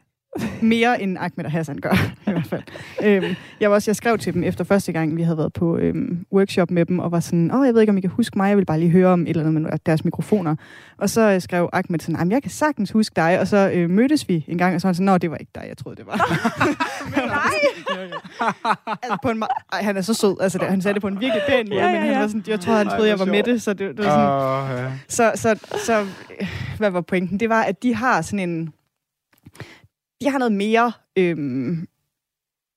[0.61, 1.93] Mere end Ahmed og Hassan gør,
[2.27, 2.63] i hvert fald.
[3.03, 5.77] øhm, jeg, var også, jeg skrev til dem efter første gang, vi havde været på
[5.77, 8.37] øhm, workshop med dem, og var sådan, åh, jeg ved ikke, om I kan huske
[8.37, 10.55] mig, jeg vil bare lige høre om et eller andet med deres mikrofoner.
[10.97, 14.29] Og så øh, skrev Ahmed sådan, jeg kan sagtens huske dig, og så øh, mødtes
[14.29, 15.95] vi en gang, og så var han sådan, nå, det var ikke dig, jeg troede,
[15.95, 16.15] det var.
[17.27, 17.55] Nej!
[19.03, 19.43] altså, på en
[19.73, 21.81] ej, han er så sød, altså, det, han sagde det på en virkelig pæn måde,
[21.81, 21.99] ja, ja, ja.
[21.99, 24.05] men han var sådan, jeg troede, han troede, jeg var med det, så det, det
[24.05, 24.91] var sådan, oh, ja.
[25.07, 26.05] så, så, så,
[26.77, 27.39] hvad var pointen?
[27.39, 28.73] Det var, at de har sådan en,
[30.21, 31.87] de har noget mere øhm,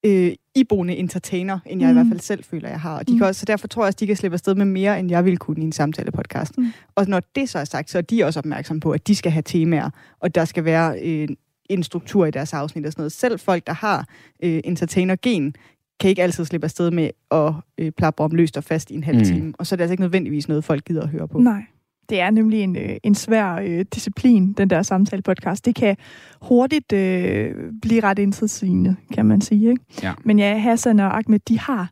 [0.07, 1.91] øh, iboende entertainer, end jeg mm.
[1.91, 2.99] i hvert fald selv føler, jeg har.
[2.99, 3.19] Og de mm.
[3.19, 5.25] kan også, så derfor tror jeg også, de kan slippe afsted med mere, end jeg
[5.25, 6.59] ville kunne i en samtale-podcast.
[6.59, 6.67] Mm.
[6.95, 9.33] Og når det så er sagt, så er de også opmærksomme på, at de skal
[9.33, 11.29] have temaer, og der skal være øh,
[11.71, 13.13] en struktur i deres afsnit og sådan noget.
[13.13, 14.07] Selv folk, der har
[14.43, 15.55] øh, entertainer-gen,
[16.01, 19.05] kan ikke altid slippe afsted med at øh, plapre om løst og fast i en
[19.05, 19.25] halv mm.
[19.25, 19.55] time.
[19.59, 21.39] Og så er det altså ikke nødvendigvis noget, folk gider at høre på.
[21.39, 21.63] Nej.
[22.09, 25.65] Det er nemlig en, øh, en svær øh, disciplin, den der samtale-podcast.
[25.65, 25.97] Det kan
[26.43, 29.71] hurtigt øh, blive ret interessant, kan man sige.
[29.71, 29.83] Ikke?
[30.03, 30.13] Ja.
[30.25, 31.91] Men ja, Hassan og Ahmed, de har,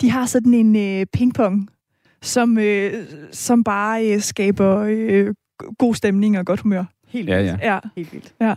[0.00, 1.68] de har sådan en øh, pingpong,
[2.22, 2.92] som, øh,
[3.32, 5.34] som bare øh, skaber øh,
[5.78, 6.84] god stemning og godt humør.
[7.08, 7.40] Helt vildt.
[7.40, 7.74] Ja, ja.
[7.74, 7.78] ja.
[7.96, 8.34] Helt vildt.
[8.40, 8.54] Ja.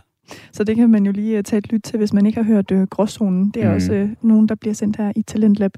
[0.52, 2.44] Så det kan man jo lige uh, tage et lyt til, hvis man ikke har
[2.44, 3.50] hørt uh, Gråzonen.
[3.50, 3.74] Det er mm.
[3.74, 5.72] også uh, nogen, der bliver sendt her i Talentlab.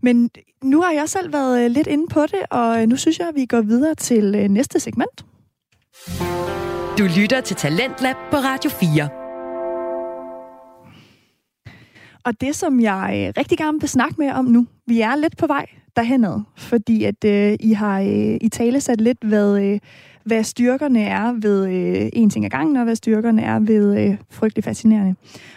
[0.00, 0.30] Men
[0.66, 3.28] nu har jeg selv været uh, lidt inde på det, og uh, nu synes jeg,
[3.28, 5.24] at vi går videre til uh, næste segment.
[6.98, 9.08] Du lytter til Talentlab på Radio 4.
[12.24, 15.46] Og det, som jeg rigtig gerne vil snakke med om nu, vi er lidt på
[15.46, 19.72] vej derhenad, fordi at uh, I har uh, i tale sat lidt, hvad...
[19.72, 19.78] Uh,
[20.26, 24.16] hvad styrkerne er ved øh, en ting ad gangen, og hvad styrkerne er ved øh,
[24.30, 25.14] frygtelig fascinerende.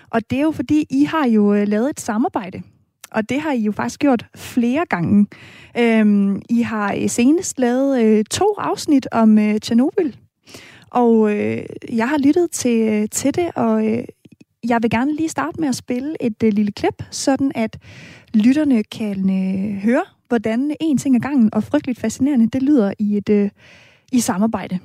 [0.09, 2.61] Og det er jo fordi, I har jo øh, lavet et samarbejde.
[3.11, 5.27] Og det har I jo faktisk gjort flere gange.
[5.77, 10.11] Øhm, I har senest lavet øh, to afsnit om øh, Tjernobyl.
[10.91, 14.03] Og øh, jeg har lyttet til, øh, til det, og øh,
[14.69, 17.77] jeg vil gerne lige starte med at spille et øh, lille klip, sådan at
[18.33, 23.17] lytterne kan øh, høre, hvordan en ting ad gangen og frygteligt fascinerende, det lyder i
[23.17, 23.49] et, øh,
[24.11, 24.79] i samarbejde?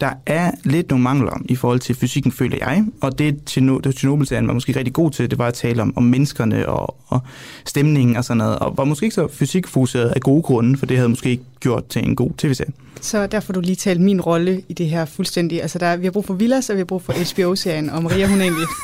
[0.00, 2.84] Der er lidt nogle mangler i forhold til fysikken, føler jeg.
[3.00, 6.68] Og det, Tjernobyl-serien var måske rigtig god til, det var at tale om, om menneskerne
[6.68, 7.20] og, og
[7.64, 8.58] stemningen og sådan noget.
[8.58, 11.86] Og var måske ikke så fysikfokuseret af gode grunde, for det havde måske ikke gjort
[11.86, 12.72] til en god tv-serie.
[13.00, 15.62] Så derfor du lige talt min rolle i det her fuldstændig.
[15.62, 18.26] Altså, der, vi har brug for Villas, og vi har brug for HBO-serien, og Maria,
[18.26, 18.66] hun er egentlig...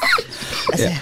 [0.72, 0.98] Altså, ja.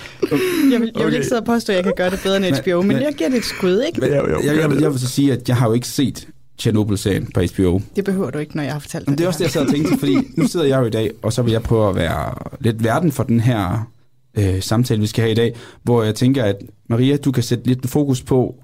[0.72, 2.57] jeg, vil, jeg vil ikke sidde og påstå, at jeg kan gøre det bedre end
[2.57, 4.01] HBO, men, men jeg giver det et skud, ikke?
[4.01, 6.29] Men, jeg, jeg, jeg, jeg, jeg vil så sige, at jeg har jo ikke set
[6.59, 7.81] Chernobyl-serien på HBO.
[7.97, 9.51] Det behøver du ikke, når jeg har fortalt dig Men det er også det, jeg
[9.51, 11.88] sad og tænkte, fordi nu sidder jeg jo i dag, og så vil jeg prøve
[11.88, 13.91] at være lidt verden for den her
[14.38, 16.57] øh, samtale, vi skal have i dag, hvor jeg tænker, at
[16.88, 18.55] Maria, du kan sætte lidt fokus på,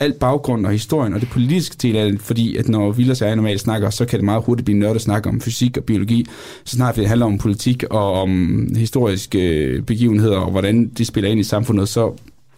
[0.00, 3.28] alt baggrund og historien og det politiske del af det, fordi at når Villers og
[3.28, 5.84] jeg normalt snakker, så kan det meget hurtigt blive nørdet at snakke om fysik og
[5.84, 6.26] biologi,
[6.64, 11.40] så snart det handler om politik og om historiske begivenheder og hvordan de spiller ind
[11.40, 12.12] i samfundet, så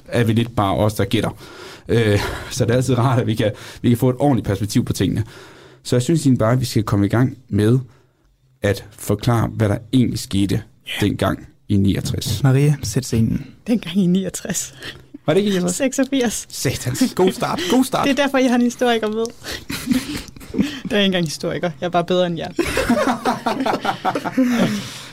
[0.08, 1.30] er vi lidt bare os, der gætter.
[1.88, 4.84] Øh, så det er altid rart, at vi kan, vi kan få et ordentligt perspektiv
[4.84, 5.24] på tingene.
[5.82, 7.78] Så jeg synes egentlig bare, at vi skal komme i gang med
[8.62, 11.00] at forklare, hvad der egentlig skete yeah.
[11.00, 12.42] dengang i 69.
[12.42, 13.46] Maria, sæt scenen.
[13.66, 14.74] Dengang i 69.
[15.26, 15.96] Var det ikke 69?
[15.96, 16.46] 86.
[16.50, 17.14] Satans.
[17.14, 17.60] God start.
[17.70, 18.04] God start.
[18.04, 19.24] Det er derfor, jeg har en historiker med.
[20.82, 21.70] det er ikke engang historiker.
[21.80, 22.48] Jeg er bare bedre end jer.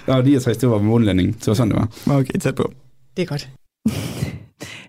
[0.07, 1.39] Nå, 69, det var månelanding.
[1.39, 2.17] Det var sådan, det var.
[2.19, 2.73] Okay, tæt på.
[3.17, 3.49] Det er godt.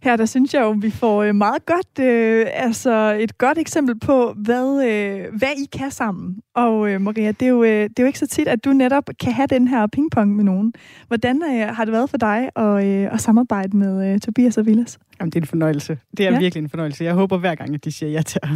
[0.07, 3.99] Her der synes jeg jo, vi får øh, meget godt, øh, altså et godt eksempel
[3.99, 6.37] på, hvad, øh, hvad I kan sammen.
[6.55, 8.73] Og øh, Maria, det er, jo, øh, det er jo ikke så tit, at du
[8.73, 10.73] netop kan have den her pingpong med nogen.
[11.07, 14.67] Hvordan øh, har det været for dig at, øh, at samarbejde med øh, Tobias og
[14.67, 14.99] Villas?
[15.21, 15.99] Jamen, det er en fornøjelse.
[16.17, 16.39] Det er ja.
[16.39, 17.05] virkelig en fornøjelse.
[17.05, 18.49] Jeg håber hver gang, at de siger ja til at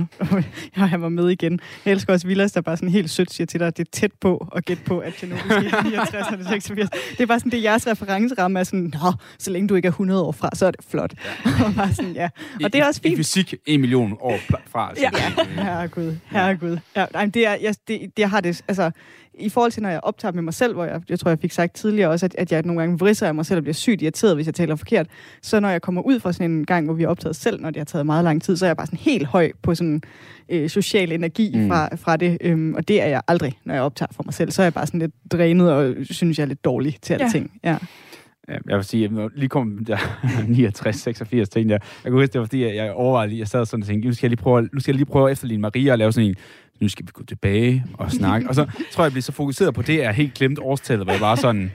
[0.89, 1.61] have mig med igen.
[1.85, 3.91] Jeg elsker også Villas, der bare sådan helt sødt siger til dig, at det er
[3.93, 6.91] tæt på at gætte på, at Tjernobyl sker 69 eller 86.
[6.91, 9.87] Det er bare sådan, det er jeres referenceramme er sådan, nå, så længe du ikke
[9.87, 11.15] er 100 år fra, så er det flot.
[11.67, 12.29] Og, bare sådan, ja.
[12.65, 13.15] og det er også fint.
[13.15, 14.89] I fysik en million år fra.
[14.89, 15.05] Altså.
[15.05, 16.79] Ja, herregud, herregud.
[16.97, 18.91] Ja, nej, det er, jeg, det, det, jeg har det, altså,
[19.41, 21.53] i forhold til, når jeg optager med mig selv, hvor jeg, jeg tror, jeg fik
[21.53, 24.03] sagt tidligere også, at, at jeg nogle gange vrisser af mig selv og bliver sygt
[24.03, 25.07] irriteret, hvis jeg taler forkert.
[25.43, 27.71] Så når jeg kommer ud fra sådan en gang, hvor vi har optaget selv, når
[27.71, 30.03] det har taget meget lang tid, så er jeg bare sådan helt høj på sådan
[30.49, 31.69] øh, social energi mm.
[31.69, 32.39] fra, fra det.
[32.41, 34.51] Øhm, og det er jeg aldrig, når jeg optager for mig selv.
[34.51, 37.27] Så er jeg bare sådan lidt drænet og synes, jeg er lidt dårlig til alle
[37.27, 37.31] ja.
[37.31, 37.53] ting.
[37.65, 37.77] Ja.
[38.69, 39.99] Jeg vil sige, at lige kom der
[40.49, 41.81] 69, 86, tænkte jeg.
[42.05, 44.15] Jeg kunne huske, det var fordi, jeg overvejede lige, jeg sad sådan og tænkte, nu
[44.15, 46.29] skal jeg lige prøve, nu skal jeg lige prøve at efterligne Maria og lave sådan
[46.29, 46.37] en,
[46.81, 48.49] nu skal vi gå tilbage og snakke.
[48.49, 51.07] og så tror jeg, jeg blev så fokuseret på det, at jeg helt glemt årstallet,
[51.07, 51.73] hvor jeg bare sådan,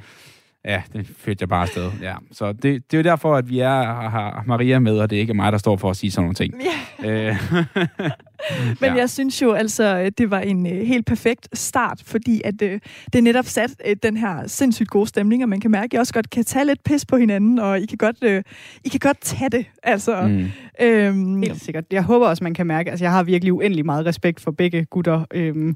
[0.65, 1.91] ja, det fik jeg bare afsted.
[2.01, 2.13] Ja.
[2.31, 5.19] Så det, det er jo derfor, at vi er, har Maria med, og det er
[5.19, 6.53] ikke mig, der står for at sige sådan nogle ting.
[7.03, 7.29] Ja.
[7.29, 7.35] Øh.
[8.81, 8.93] Men ja.
[8.95, 12.69] jeg synes jo altså, det var en uh, helt perfekt start, fordi at uh,
[13.13, 13.69] det netop sat
[14.03, 16.65] den her sindssygt gode stemning, og man kan mærke, at I også godt kan tage
[16.65, 18.45] lidt pis på hinanden, og I kan godt,
[18.83, 19.65] I kan godt tage det.
[19.83, 20.47] Altså, mm.
[20.81, 21.83] øhm, helt sikkert.
[21.91, 24.85] Jeg håber også, man kan mærke, altså jeg har virkelig uendelig meget respekt for begge
[24.85, 25.25] gutter.
[25.33, 25.75] Øhm,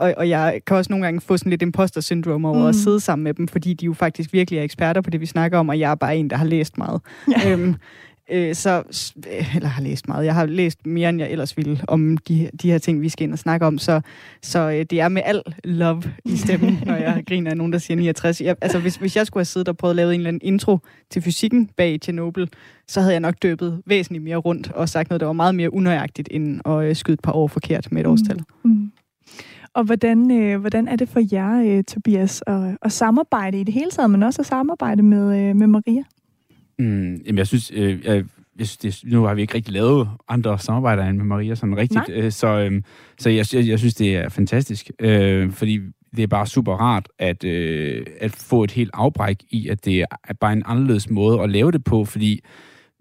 [0.00, 2.66] og, og jeg kan også nogle gange få sådan lidt imposter syndrome over mm.
[2.66, 5.26] at sidde sammen med dem, fordi de jo faktisk virkelig er eksperter på det, vi
[5.26, 7.00] snakker om, og jeg er bare en, der har læst meget.
[7.28, 7.50] Ja.
[7.50, 7.74] Øhm,
[8.30, 8.82] øh, så,
[9.54, 10.24] eller har læst meget.
[10.24, 13.24] Jeg har læst mere, end jeg ellers ville om de, de her ting, vi skal
[13.24, 13.78] ind og snakke om.
[13.78, 14.00] Så,
[14.42, 17.78] så øh, det er med al love i stemmen, når jeg griner af nogen, der
[17.78, 18.40] siger 69.
[18.40, 20.40] Jeg, altså, hvis, hvis jeg skulle have siddet og prøvet at lave en eller anden
[20.42, 20.78] intro
[21.10, 22.46] til fysikken bag Tjernobyl,
[22.88, 25.74] så havde jeg nok døbet væsentligt mere rundt og sagt noget, der var meget mere
[25.74, 28.40] unøjagtigt, end at øh, skyde et par år forkert med et årstal.
[28.64, 28.70] Mm.
[28.70, 28.92] Mm.
[29.74, 33.74] Og hvordan, øh, hvordan er det for jer, øh, Tobias, at, at samarbejde i det
[33.74, 36.02] hele taget, men også at samarbejde med, øh, med Maria?
[36.78, 38.24] Mm, jamen, jeg synes, øh, jeg,
[38.58, 41.76] jeg synes det, nu har vi ikke rigtig lavet andre samarbejder end med Maria sådan
[41.76, 42.82] rigtigt, øh, så, øh,
[43.18, 45.80] så jeg, jeg, jeg synes, det er fantastisk, øh, fordi
[46.16, 50.00] det er bare super rart at, øh, at få et helt afbræk i, at det
[50.00, 52.40] er bare en anderledes måde at lave det på, fordi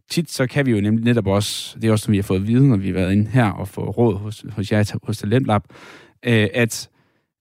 [0.09, 2.47] tit så kan vi jo nemlig netop også, det er også som vi har fået
[2.47, 5.61] viden, når vi har været inde her og fået råd hos, hos jer hos Talentlab,
[6.25, 6.89] øh, at,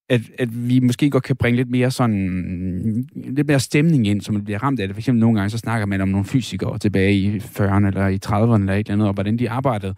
[0.08, 4.34] at, at vi måske godt kan bringe lidt mere sådan, lidt mere stemning ind, som
[4.34, 4.94] man bliver ramt af det.
[4.94, 8.18] For eksempel nogle gange, så snakker man om nogle fysikere tilbage i 40'erne eller i
[8.26, 9.94] 30'erne eller et eller andet, og hvordan de arbejdede.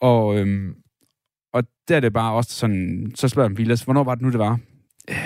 [0.00, 0.74] Og, øhm,
[1.52, 4.30] og der er det bare også sådan, så spørger man Vilas, hvornår var det nu,
[4.30, 4.58] det var?
[5.10, 5.16] Øh,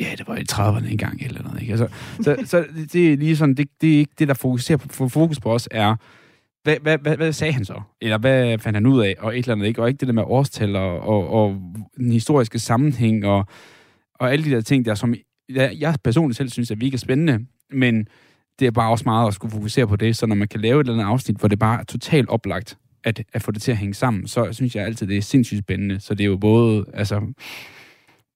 [0.00, 1.60] ja, det var i 30'erne engang eller noget.
[1.60, 1.72] Ikke?
[1.72, 1.88] Altså,
[2.20, 5.40] så, så det er lige sådan, det, det er ikke det, der fokuserer på, fokus
[5.40, 5.96] på os, er,
[6.64, 7.80] hvad, hvad, hvad, hvad sagde han så?
[8.00, 9.14] Eller hvad fandt han ud af?
[9.18, 9.82] Og et eller andet, ikke?
[9.82, 11.60] Og ikke det der med årstal og, og, og
[11.96, 13.46] den historiske sammenhæng og,
[14.14, 15.14] og alle de der ting der, som
[15.48, 18.08] jeg, jeg personligt selv synes er virkelig spændende, men
[18.58, 20.80] det er bare også meget at skulle fokusere på det, så når man kan lave
[20.80, 23.70] et eller andet afsnit, hvor det bare er totalt oplagt at, at få det til
[23.70, 26.00] at hænge sammen, så synes jeg altid, det er sindssygt spændende.
[26.00, 27.20] Så det er jo både, altså,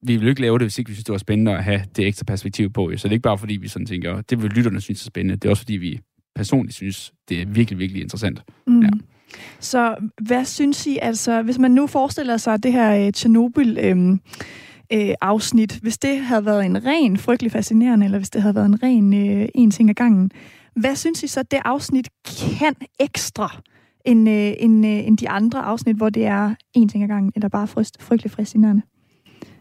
[0.02, 1.82] vi vil jo ikke lave det, hvis ikke vi synes, det var spændende at have
[1.96, 2.90] det ekstra perspektiv på.
[2.96, 5.36] Så det er ikke bare fordi, vi sådan tænker, det vil lytterne synes er spændende.
[5.36, 6.00] Det er også fordi, vi
[6.34, 8.42] personligt synes, det er virkelig, virkelig interessant.
[8.66, 8.82] Mm.
[8.82, 8.88] Ja.
[9.60, 13.78] Så hvad synes I, altså, hvis man nu forestiller sig det her uh, Tjernobyl...
[13.80, 14.18] Øh,
[14.92, 18.66] øh, afsnit, hvis det havde været en ren frygtelig fascinerende, eller hvis det havde været
[18.66, 20.30] en ren øh, en ting ad gangen,
[20.76, 23.60] hvad synes I så, det afsnit kan ekstra
[24.04, 27.32] end, øh, end, øh, end de andre afsnit, hvor det er en ting ad gangen,
[27.34, 28.82] eller bare fryst, frygtelig fascinerende?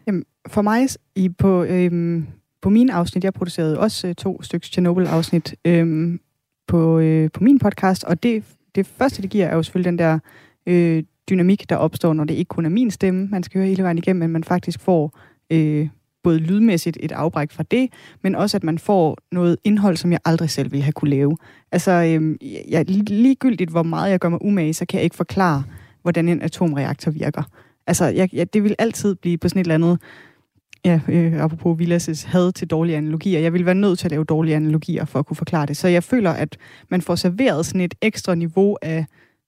[0.06, 2.22] Jamen, for mig i, på, øh,
[2.62, 6.18] på min afsnit, jeg producerede også øh, to stykker Chernobyl-afsnit, øh,
[6.68, 8.44] på, øh, på min podcast, og det,
[8.74, 10.18] det første, det giver, er jo selvfølgelig den der
[10.66, 13.82] øh, dynamik, der opstår, når det ikke kun er min stemme, man skal høre hele
[13.82, 15.18] vejen igennem, men man faktisk får
[15.50, 15.88] øh,
[16.22, 17.88] både lydmæssigt et afbræk fra det,
[18.22, 21.36] men også at man får noget indhold, som jeg aldrig selv ville have kunne lave.
[21.72, 22.36] Altså, øh,
[22.70, 25.62] jeg, ligegyldigt hvor meget jeg gør mig umage, så kan jeg ikke forklare,
[26.02, 27.42] hvordan en atomreaktor virker.
[27.86, 30.00] Altså, jeg, jeg, det vil altid blive på sådan et eller andet,
[30.84, 33.40] ja, øh, apropos Villas' had til dårlige analogier.
[33.40, 35.76] Jeg vil være nødt til at lave dårlige analogier for at kunne forklare det.
[35.76, 36.56] Så jeg føler, at
[36.88, 39.06] man får serveret sådan et ekstra niveau af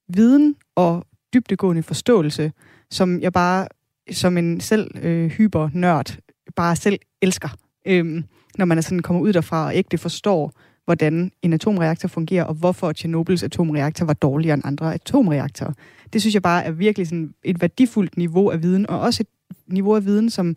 [0.08, 1.04] viden og
[1.34, 2.52] dybdegående forståelse,
[2.90, 3.66] som jeg bare
[4.12, 6.16] som en selv øh, hyper-nørd
[6.56, 7.48] bare selv elsker.
[7.86, 8.24] Øhm,
[8.58, 10.52] når man er sådan kommer ud derfra og ikke forstår,
[10.84, 15.72] hvordan en atomreaktor fungerer, og hvorfor Tjernobyls atomreaktor var dårligere end andre atomreaktorer.
[16.12, 19.54] Det synes jeg bare er virkelig sådan et værdifuldt niveau af viden, og også et
[19.74, 20.56] niveau af viden, som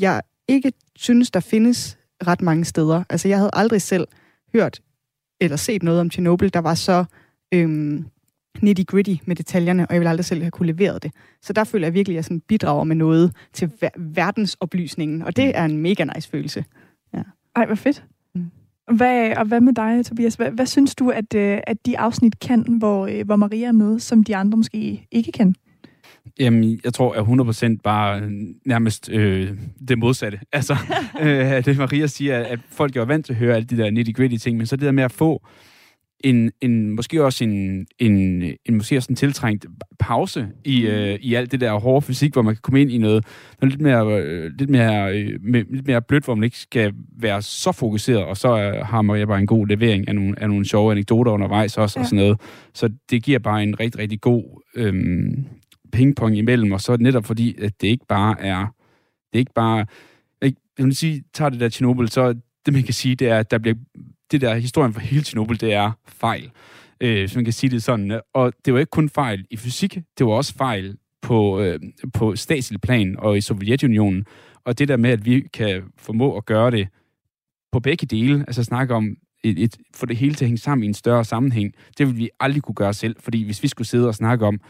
[0.00, 3.04] jeg ikke synes, der findes ret mange steder.
[3.10, 4.06] Altså, jeg havde aldrig selv
[4.52, 4.80] hørt
[5.40, 7.04] eller set noget om Tjernobyl, der var så
[7.54, 8.06] øhm,
[8.62, 11.12] nitty-gritty med detaljerne, og jeg ville aldrig selv have kunne leveret det.
[11.42, 15.36] Så der føler jeg virkelig, at jeg sådan bidrager med noget til ver- verdensoplysningen, og
[15.36, 16.64] det er en mega nice følelse.
[17.14, 17.22] Ja.
[17.56, 18.04] Ej, hvor fedt.
[18.34, 18.50] Mm.
[18.96, 20.34] Hvad, og hvad med dig, Tobias?
[20.34, 23.72] Hvad, hvad synes du, at, øh, at de afsnit kan, hvor, øh, hvor Maria er
[23.72, 25.54] med, som de andre måske ikke kan?
[26.40, 28.30] Jamen, jeg tror, at 100% bare
[28.66, 29.50] nærmest øh,
[29.88, 30.38] det modsatte.
[30.52, 30.76] Altså,
[31.20, 34.36] øh, det Maria siger, at folk er vant til at høre alle de der nitty-gritty
[34.36, 35.42] ting, men så det der med at få
[36.20, 39.66] en, en måske også en, en, en måske også en tiltrængt
[39.98, 42.98] pause i, øh, i alt det der hårde fysik, hvor man kan komme ind i
[42.98, 43.24] noget,
[43.60, 46.92] noget lidt mere, øh, lidt, mere, øh, med, lidt mere blødt, hvor man ikke skal
[47.18, 50.48] være så fokuseret, og så øh, har man bare en god levering af nogle, af
[50.48, 52.02] nogle sjove anekdoter undervejs også, ja.
[52.02, 52.40] og sådan noget.
[52.74, 54.94] Så det giver bare en rigtig, rigtig god øh,
[55.92, 58.66] pingpong imellem, og så netop fordi, at det ikke bare er,
[59.32, 59.86] det er ikke bare,
[60.78, 62.34] jeg vil sige, tager det der Tjernobyl, så
[62.66, 63.76] det man kan sige, det er, at der bliver
[64.30, 66.50] det der historien for hele Tjernobyl, det er fejl.
[67.00, 68.20] Øh, hvis man kan sige det sådan.
[68.34, 71.80] Og det var ikke kun fejl i fysik, det var også fejl på, øh,
[72.14, 74.24] på statslig plan og i Sovjetunionen.
[74.64, 76.88] Og det der med, at vi kan formå at gøre det
[77.72, 80.84] på begge dele, altså snakke om et, et, for det hele til at hænge sammen
[80.84, 83.16] i en større sammenhæng, det vil vi aldrig kunne gøre selv.
[83.20, 84.60] Fordi hvis vi skulle sidde og snakke om,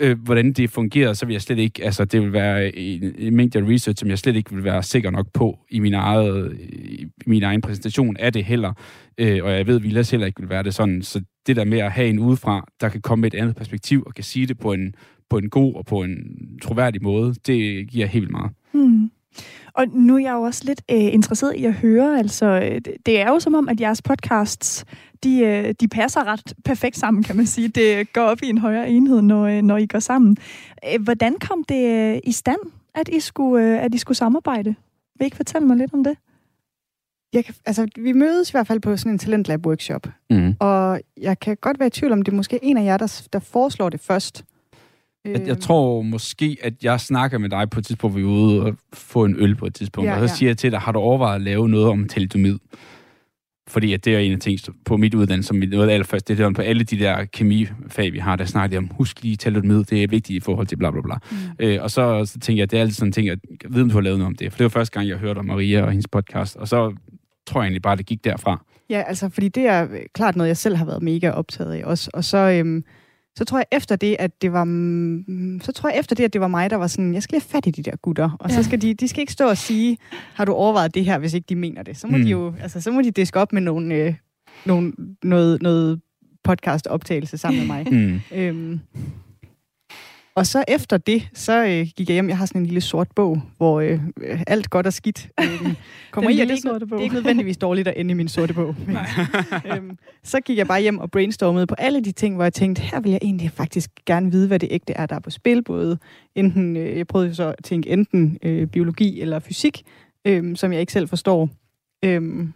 [0.00, 3.36] øh, hvordan det fungerer, så vil jeg slet ikke, altså det vil være en, en
[3.36, 6.58] mængde af research, som jeg slet ikke vil være sikker nok på i min, eget,
[6.60, 8.72] i min egen præsentation af det heller.
[9.18, 11.02] Øh, og jeg ved, at Vilas heller ikke vil være det sådan.
[11.02, 14.02] Så det der med at have en udefra, der kan komme med et andet perspektiv
[14.06, 14.94] og kan sige det på en,
[15.30, 16.16] på en god og på en
[16.62, 18.50] troværdig måde, det giver helt vildt meget.
[18.72, 19.10] Hmm.
[19.74, 23.20] Og nu er jeg jo også lidt øh, interesseret i at høre, altså øh, det
[23.20, 24.84] er jo som om, at jeres podcasts,
[25.24, 27.68] de, øh, de passer ret perfekt sammen, kan man sige.
[27.68, 30.36] Det går op i en højere enhed, når, øh, når I går sammen.
[30.94, 32.60] Øh, hvordan kom det i stand,
[32.94, 34.74] at I, skulle, at I skulle samarbejde?
[35.18, 36.16] Vil I ikke fortælle mig lidt om det?
[37.32, 40.54] Jeg kan, altså, vi mødes i hvert fald på sådan en talentlab-workshop, Mm.
[40.60, 43.22] og jeg kan godt være i tvivl om, det er måske en af jer, der,
[43.32, 44.44] der foreslår det først.
[45.24, 48.30] Jeg, jeg tror måske, at jeg snakker med dig på et tidspunkt, hvor vi er
[48.46, 50.36] ude og få en øl på et tidspunkt, Ja, ja, og så ja.
[50.36, 52.58] siger jeg til dig, har du overvejet at lave noget om talidomid?
[53.70, 56.36] Fordi at det er en af tingene på mit uddannelse, som noget af det allerførste,
[56.36, 59.36] det er på alle de der kemifag, vi har, der snakker de om, husk lige
[59.36, 61.14] talidomid, det er vigtigt i forhold til bla bla bla.
[61.30, 61.36] Mm.
[61.58, 63.82] Øh, og så, så tænker jeg, det er altid sådan en ting, at jeg ved,
[63.82, 64.52] om du har lavet noget om det.
[64.52, 66.94] For det var første gang, jeg hørte om Maria og hendes podcast, og så
[67.46, 68.64] tror jeg egentlig bare, det gik derfra.
[68.90, 72.10] Ja, altså, fordi det er klart noget, jeg selv har været mega optaget af også.
[72.14, 72.84] Og så, øhm,
[73.36, 74.64] så tror jeg efter det, at det var,
[75.62, 77.42] så tror jeg efter det, at det var mig, der var sådan, jeg skal lige
[77.50, 78.36] have fat i de der gutter.
[78.40, 78.54] Og ja.
[78.54, 79.98] så skal de, de skal ikke stå og sige,
[80.34, 81.96] har du overvejet det her, hvis ikke de mener det.
[81.96, 82.22] Så må Mm.
[82.24, 84.14] de jo, altså, så må de diske op med nogle, øh,
[84.66, 86.00] nogle, noget, noget
[86.44, 87.86] podcast-optagelse sammen med mig.
[87.92, 88.20] Mm.
[88.38, 88.80] Øhm,
[90.40, 92.28] og så efter det, så øh, gik jeg hjem.
[92.28, 95.46] Jeg har sådan en lille sort bog, hvor øh, øh, alt godt og skidt øh,
[96.10, 96.32] kommer i.
[96.32, 96.98] Og det er, ikke, sorte bog.
[96.98, 98.74] det er ikke nødvendigvis dårligt at ende i min sorte bog.
[98.86, 98.96] Men,
[99.76, 102.82] øhm, så gik jeg bare hjem og brainstormede på alle de ting, hvor jeg tænkte,
[102.82, 105.62] her vil jeg egentlig faktisk gerne vide, hvad det ægte er, der er på spil.
[105.62, 105.98] Både
[106.34, 109.82] enten, øh, jeg prøvede så at tænke enten øh, biologi eller fysik,
[110.24, 111.48] øh, som jeg ikke selv forstår.
[112.04, 112.52] Øhm,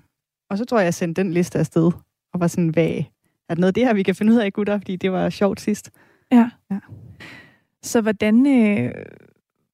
[0.51, 1.91] og så tror jeg, jeg sendte den liste afsted,
[2.33, 2.91] og var sådan, hvad,
[3.49, 4.79] er der noget af det her, vi kan finde ud af, gutter?
[4.79, 5.91] Fordi det var sjovt sidst.
[6.33, 6.51] Ja.
[6.71, 6.79] Ja.
[7.85, 8.93] Så hvordan, øh,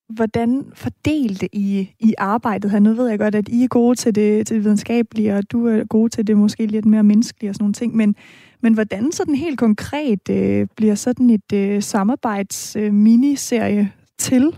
[0.08, 2.78] hvordan fordelte I, I arbejdet her?
[2.78, 5.66] Nu ved jeg godt, at I er gode til det, til det videnskabelige, og du
[5.66, 7.96] er god til det måske lidt mere menneskelige og sådan nogle ting.
[7.96, 8.14] Men,
[8.60, 14.54] men hvordan sådan helt konkret øh, bliver sådan et øh, samarbejds øh, miniserie til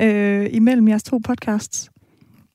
[0.00, 1.90] øh, imellem jeres to podcasts?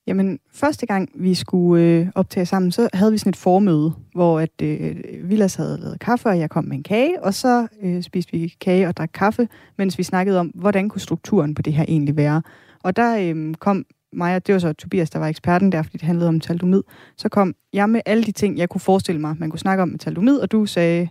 [0.09, 4.39] Jamen, første gang vi skulle øh, optage sammen, så havde vi sådan et formøde, hvor
[4.39, 8.03] at øh, Vilas havde lavet kaffe, og jeg kom med en kage, og så øh,
[8.03, 9.47] spiste vi kage og drak kaffe,
[9.77, 12.41] mens vi snakkede om, hvordan kunne strukturen på det her egentlig være.
[12.83, 15.97] Og der øh, kom mig, og det var så Tobias, der var eksperten der, fordi
[15.97, 16.81] det handlede om taldomid,
[17.17, 19.89] så kom jeg med alle de ting, jeg kunne forestille mig, man kunne snakke om
[19.89, 21.09] med taldomid, og du sagde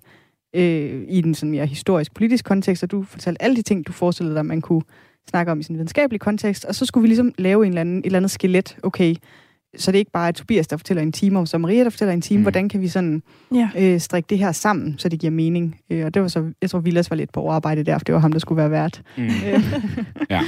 [0.57, 4.36] øh, i den sådan mere historisk-politisk kontekst, og du fortalte alle de ting, du forestillede
[4.36, 4.82] dig, man kunne
[5.29, 7.81] snakke om i sådan en videnskabelig kontekst, og så skulle vi ligesom lave en eller
[7.81, 8.76] anden, et eller andet skelet.
[8.83, 9.14] Okay,
[9.76, 12.12] så det er ikke bare Tobias, der fortæller en time, og så Maria, der fortæller
[12.14, 12.39] en time.
[12.39, 12.43] Mm.
[12.43, 13.22] Hvordan kan vi sådan
[13.55, 13.70] Ja.
[13.79, 15.81] øh, strikke det her sammen, så det giver mening?
[15.91, 18.14] Øh, og det var så, jeg tror, Vilas var lidt på overarbejde der, for det
[18.14, 19.03] var ham, der skulle være vært.
[19.16, 19.24] Mm.
[19.24, 19.33] Øh,
[20.31, 20.41] Ja.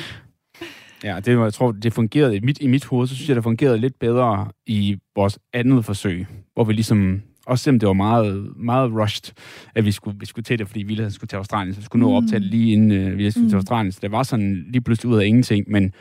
[1.05, 3.37] Ja, det, var- jeg tror, det fungerede i mit, i mit hoved, så synes jeg,
[3.37, 7.93] det fungerede lidt bedre i vores andet forsøg, hvor vi ligesom, også selvom det var
[7.93, 9.35] meget, meget rushed,
[9.75, 12.07] at vi skulle, vi skulle til det, fordi Villa skulle til Australien, så vi skulle
[12.07, 13.49] nå at optage lige inden uh, Villa skulle mm.
[13.49, 13.59] til Mm.
[13.59, 15.93] Australien, så det var sådan lige pludselig ud af ingenting, men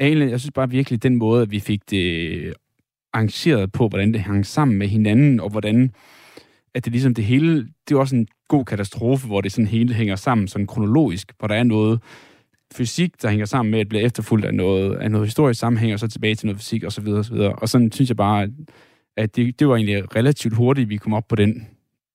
[0.00, 2.54] egentlig, jeg synes bare virkelig, den måde, at vi fik det
[3.12, 5.90] arrangeret på, hvordan det hang sammen med hinanden, og hvordan
[6.74, 9.94] at det ligesom det hele, det er også en god katastrofe, hvor det sådan hele
[9.94, 12.00] hænger sammen sådan kronologisk, hvor der er noget
[12.74, 15.92] fysik, der hænger sammen med, at det bliver efterfulgt af noget, af noget historisk sammenhæng,
[15.92, 17.52] og så tilbage til noget fysik, og så videre, og så videre.
[17.52, 18.48] Og sådan synes jeg bare,
[19.16, 21.66] at, det, det var egentlig relativt hurtigt, vi kom op på den.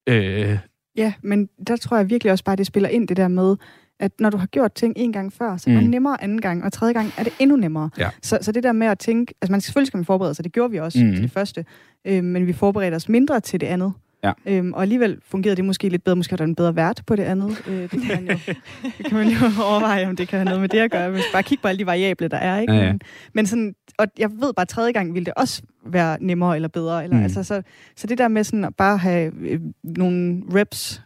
[0.09, 0.57] Øh,
[0.95, 3.55] ja, men der tror jeg virkelig også bare, det spiller ind det der med,
[3.99, 5.89] at når du har gjort ting en gang før, så er det Mm.
[5.89, 7.89] nemmere anden gang, og tredje gang er det endnu nemmere.
[7.97, 8.09] Ja.
[8.21, 10.53] Så, så det der med at tænke, altså man selvfølgelig skal man forberede sig, det
[10.53, 11.13] gjorde vi også mm.
[11.13, 11.65] til det første,
[12.05, 13.93] øh, men vi forberedte os mindre til det andet.
[14.23, 14.31] Ja.
[14.45, 16.15] Øhm, og alligevel fungerede det måske lidt bedre.
[16.15, 17.63] Måske var der en bedre vært på det andet.
[17.67, 18.53] Øh, det, kan man jo,
[18.97, 21.09] det kan man jo overveje, om det kan have noget med det at gøre.
[21.09, 22.59] Hvis bare kigge på alle de variable, der er.
[22.59, 22.73] Ikke?
[22.73, 22.91] Ja, ja.
[22.91, 23.01] Men,
[23.33, 26.67] men sådan, og jeg ved bare, at tredje gang ville det også være nemmere eller
[26.67, 27.03] bedre.
[27.03, 27.23] Eller, Mm.
[27.23, 27.61] altså, så,
[27.95, 31.01] så det der med sådan at bare have øh, nogle reps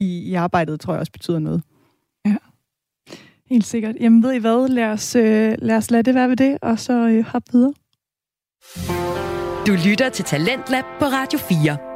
[0.00, 1.62] i, i arbejdet, tror jeg også betyder noget.
[3.50, 3.94] Helt sikkert.
[4.00, 6.78] Jamen ved I hvad, lad os, øh, lad os lade det være ved det, og
[6.78, 7.74] så øh, hoppe videre.
[9.66, 11.95] Du lytter til Talentlab på Radio 4.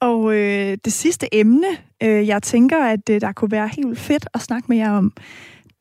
[0.00, 1.66] Og øh, det sidste emne,
[2.02, 5.12] øh, jeg tænker, at øh, der kunne være helt fedt at snakke med jer om,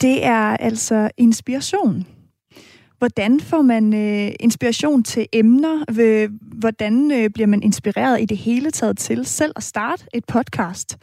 [0.01, 2.07] det er altså inspiration.
[2.97, 5.93] Hvordan får man øh, inspiration til emner?
[5.93, 10.25] Ved, hvordan øh, bliver man inspireret i det hele taget til selv at starte et
[10.25, 10.97] podcast?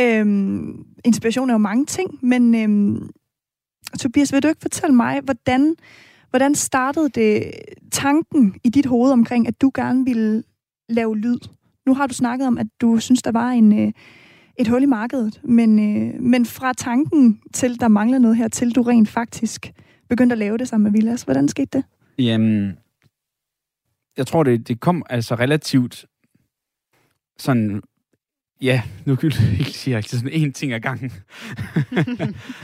[0.00, 3.10] Øhm, inspiration er jo mange ting, men øhm,
[4.00, 5.76] Tobias, vil du ikke fortælle mig, hvordan,
[6.30, 7.52] hvordan startede det
[7.92, 10.42] tanken i dit hoved omkring, at du gerne ville
[10.88, 11.38] lave lyd?
[11.86, 13.92] Nu har du snakket om, at du synes, der var en, øh,
[14.58, 18.74] et hul i markedet, men, øh, men fra tanken til, der mangler noget her, til
[18.74, 19.72] du rent faktisk
[20.08, 21.22] begyndte at lave det sammen med Villas.
[21.22, 21.84] Hvordan skete det?
[22.18, 22.78] Jamen,
[24.16, 26.06] jeg tror, det, det kom altså relativt
[27.38, 27.82] sådan,
[28.62, 31.12] ja, nu kan jeg ikke sige altid sådan en ting ad gangen.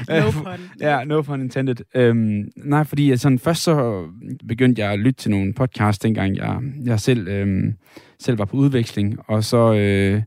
[0.09, 0.61] No pun.
[0.81, 1.77] Ja, no pun intended.
[1.95, 4.07] Øhm, nej, fordi sådan, først så
[4.49, 7.75] begyndte jeg at lytte til nogle podcasts, dengang jeg, jeg selv, øhm,
[8.19, 10.23] selv var på udveksling, og så, øh,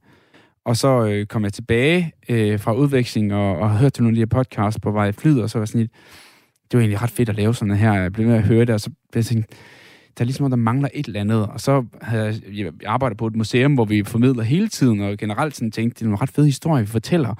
[0.66, 4.22] og så øh, kom jeg tilbage øh, fra udveksling og, og hørte nogle af de
[4.22, 5.92] her podcasts på vej i flyet, og så var jeg sådan lidt,
[6.72, 7.94] det var egentlig ret fedt at lave sådan her.
[7.94, 9.46] Jeg blev ved at høre det, og så blev jeg tænkt,
[10.18, 11.48] der er ligesom, der mangler et eller andet.
[11.48, 15.18] Og så havde jeg, jeg arbejdet på et museum, hvor vi formidler hele tiden, og
[15.18, 17.36] generelt sådan tænkte, det er nogle ret fede historier, vi fortæller.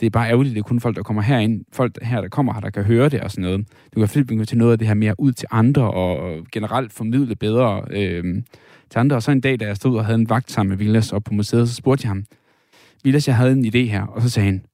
[0.00, 2.52] Det er bare ærgerligt, det er kun folk, der kommer herind, folk her, der kommer
[2.52, 3.66] her, der kan høre det og sådan noget.
[3.94, 7.36] Du kan flippe til noget af det her mere ud til andre, og generelt formidle
[7.36, 8.42] bedre øh,
[8.90, 9.16] til andre.
[9.16, 11.24] Og så en dag, da jeg stod og havde en vagt sammen med Vilas op
[11.24, 12.24] på museet, så spurgte jeg ham,
[13.04, 14.64] Vilas, jeg havde en idé her, og så sagde han,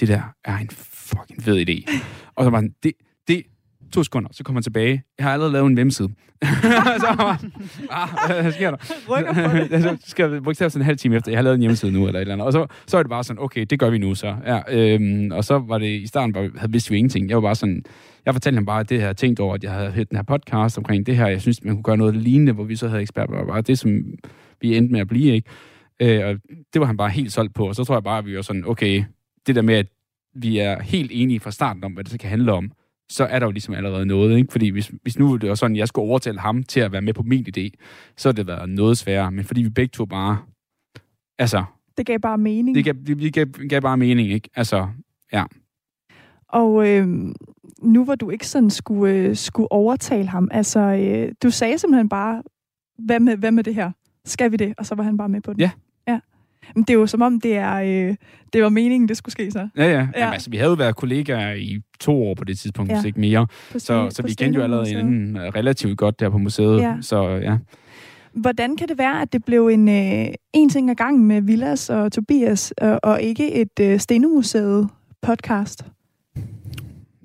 [0.00, 1.92] det der er en fucking fed idé.
[2.36, 2.92] og så var han, det,
[3.92, 5.02] to sekunder, så kommer han tilbage.
[5.18, 6.08] Jeg har allerede lavet en hjemmeside.
[7.04, 7.52] så var han,
[7.90, 8.76] ah, hvad sker der?
[9.80, 12.18] Så skal jeg bogstaveligt en halv time efter, jeg har lavet en hjemmeside nu, eller
[12.18, 12.46] et eller andet.
[12.46, 14.36] Og så, så er det bare sådan, okay, det gør vi nu så.
[14.46, 17.28] Ja, øhm, og så var det, i starten var, havde vidste vi ingenting.
[17.28, 17.82] Jeg var bare sådan,
[18.26, 20.16] jeg fortalte ham bare, at det jeg havde tænkt over, at jeg havde hørt den
[20.16, 21.26] her podcast omkring det her.
[21.26, 23.34] Jeg synes, man kunne gøre noget lignende, hvor vi så havde eksperter.
[23.34, 23.90] Og bare det, som
[24.60, 25.48] vi endte med at blive, ikke?
[26.00, 26.34] Øh, og
[26.72, 27.68] det var han bare helt solgt på.
[27.68, 29.04] Og så tror jeg bare, at vi var sådan, okay,
[29.46, 29.86] det der med, at
[30.34, 32.72] vi er helt enige fra starten om, hvad det så kan handle om,
[33.10, 34.52] så er der jo ligesom allerede noget, ikke?
[34.52, 37.14] Fordi hvis, hvis nu det var sådan, jeg skulle overtale ham til at være med
[37.14, 37.68] på min idé,
[38.16, 39.30] så har det været noget sværere.
[39.32, 40.38] Men fordi vi begge to bare...
[41.38, 41.64] Altså,
[41.96, 42.74] Det gav bare mening.
[42.74, 44.48] det gav, det gav, gav bare mening, ikke?
[44.56, 44.88] Altså,
[45.32, 45.44] ja.
[46.48, 47.08] Og øh,
[47.82, 52.08] nu hvor du ikke sådan skulle, øh, skulle overtale ham, altså øh, du sagde simpelthen
[52.08, 52.42] bare,
[52.98, 53.90] hvad med, hvad med det her?
[54.24, 54.74] Skal vi det?
[54.78, 55.60] Og så var han bare med på det.
[55.60, 55.70] Ja.
[56.74, 58.16] Men det er jo som om, det, er, øh,
[58.52, 59.68] det var meningen, det skulle ske så.
[59.76, 59.90] Ja, ja.
[59.90, 59.98] Ja.
[60.16, 62.96] Jamen, altså, vi havde jo været kollegaer i to år på det tidspunkt, ja.
[62.96, 63.46] Hvis ikke mere.
[63.72, 66.38] På Så, Sten- så på vi kendte jo allerede inden uh, relativt godt der på
[66.38, 66.80] museet.
[66.80, 66.96] Ja.
[67.00, 67.56] Så ja.
[68.32, 71.90] Hvordan kan det være, at det blev en, øh, en ting ad gangen med Villas
[71.90, 74.88] og Tobias, og, og ikke et øh, Stenemuseet
[75.22, 75.84] podcast?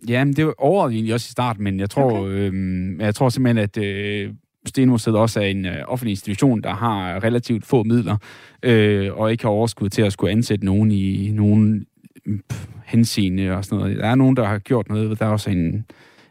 [0.08, 2.32] Ja, men det overvejede egentlig også i starten, men jeg tror, okay.
[2.32, 4.34] øhm, jeg tror simpelthen, at øh,
[4.66, 8.18] Stenmuseet også er en øh, offentlig institution, der har relativt få midler,
[8.64, 11.86] øh, og ikke har overskud til at skulle ansætte nogen i nogen
[12.26, 13.98] mm, pff, henseende og sådan noget.
[13.98, 15.20] Der er nogen, der har gjort noget.
[15.20, 15.86] Der er også en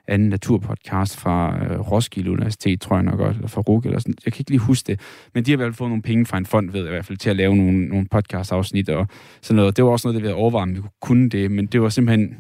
[0.08, 4.14] anden naturpodcast fra øh, Roskilde Universitet, tror jeg nok eller fra RUG, eller sådan.
[4.24, 5.00] Jeg kan ikke lige huske det.
[5.34, 6.90] Men de har i hvert fald fået nogle penge fra en fond, ved jeg i
[6.90, 9.06] hvert fald, til at lave nogle, nogle podcast-afsnit og
[9.42, 9.76] sådan noget.
[9.76, 11.88] Det var også noget, det vi havde overvejet, om vi kunne det, men det var
[11.88, 12.36] simpelthen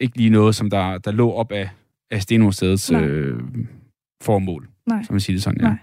[0.00, 1.68] ikke lige noget, som der, der lå op af,
[2.10, 3.40] af Stenmuseets øh,
[4.22, 5.02] formål, Nej.
[5.04, 5.66] som man siger det sådan, ja.
[5.66, 5.76] Nej.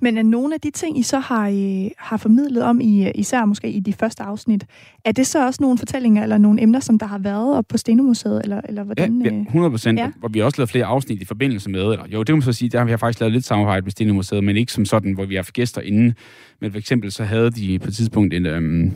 [0.00, 3.44] Men er nogle af de ting, I så har, I, har formidlet om, i, især
[3.44, 4.66] måske i de første afsnit,
[5.04, 7.78] er det så også nogle fortællinger eller nogle emner, som der har været op på
[7.78, 9.22] Stenomuseet, eller, eller hvordan?
[9.22, 9.98] Ja, ja, 100 procent.
[9.98, 10.10] Ja.
[10.22, 12.42] Og vi har også lavet flere afsnit i forbindelse med, eller jo, det må man
[12.42, 14.84] så sige, der har vi faktisk lavet lidt samarbejde med Stine Museet, men ikke som
[14.84, 16.14] sådan, hvor vi har haft gæster inde.
[16.60, 18.92] Men for eksempel så havde de på et tidspunkt en, øhm,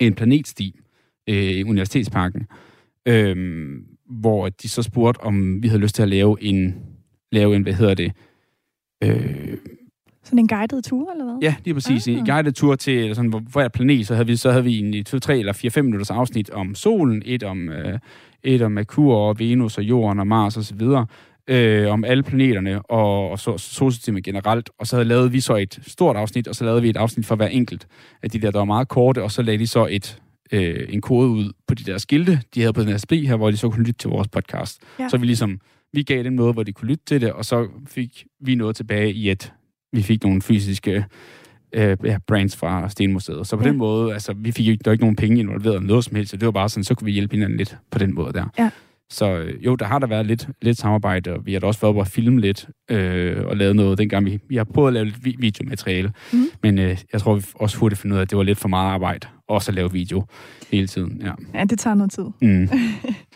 [0.00, 0.80] en planetsti
[1.28, 2.46] øh, i Universitetsparken,
[3.06, 3.84] øhm,
[4.20, 6.74] hvor de så spurgte, om vi havde lyst til at lave en,
[7.32, 8.12] lave en hvad hedder det,
[9.02, 9.56] øh,
[10.24, 11.38] Sådan en guided tur, eller hvad?
[11.42, 12.08] Ja, lige præcis.
[12.08, 12.14] Ah.
[12.14, 14.64] En guided tur til eller sådan, hvor, hvor er planet, så havde vi, så havde
[14.64, 17.98] vi en 2, 3 eller 4, 5 minutters afsnit om solen, et om, øh,
[18.42, 21.06] et om Merkur og Venus og Jorden og Mars og så videre,
[21.48, 24.70] øh, om alle planeterne og, og så, solsystemet generelt.
[24.78, 27.26] Og så havde lavet vi så et stort afsnit, og så lavede vi et afsnit
[27.26, 27.86] for hver enkelt
[28.22, 30.18] af de der, der var meget korte, og så lagde de så et,
[30.52, 33.36] øh, en kode ud på de der skilte, de havde på den her spli her,
[33.36, 34.82] hvor de så kunne lytte til vores podcast.
[34.98, 35.08] Ja.
[35.08, 35.60] Så vi ligesom,
[35.92, 38.76] vi gav dem noget, hvor de kunne lytte til det, og så fik vi noget
[38.76, 39.52] tilbage i et
[39.92, 41.04] vi fik nogle fysiske
[41.72, 43.46] øh, ja, brands fra Stenmuseet.
[43.46, 43.68] Så på Ja.
[43.68, 46.16] den måde, altså, vi fik jo der var ikke nogen penge involveret eller noget som
[46.16, 48.32] helst, så det var bare sådan, så kunne vi hjælpe hinanden lidt på den måde
[48.32, 48.44] der.
[48.58, 48.70] Ja.
[49.10, 51.80] Så øh, jo, der har der været lidt, lidt samarbejde, og vi har da også
[51.80, 54.92] været oppe og filme lidt, øh, og lavet noget, dengang vi, vi har prøvet at
[54.94, 56.44] lave lidt vi- videomateriale, Mhm.
[56.62, 58.68] men øh, jeg tror vi også hurtigt fandt ud af, at det var lidt for
[58.68, 60.24] meget arbejde, også at lave video
[60.72, 61.20] hele tiden.
[61.24, 61.32] Ja.
[61.58, 62.24] Ja, det tager noget tid.
[62.42, 62.68] Mm.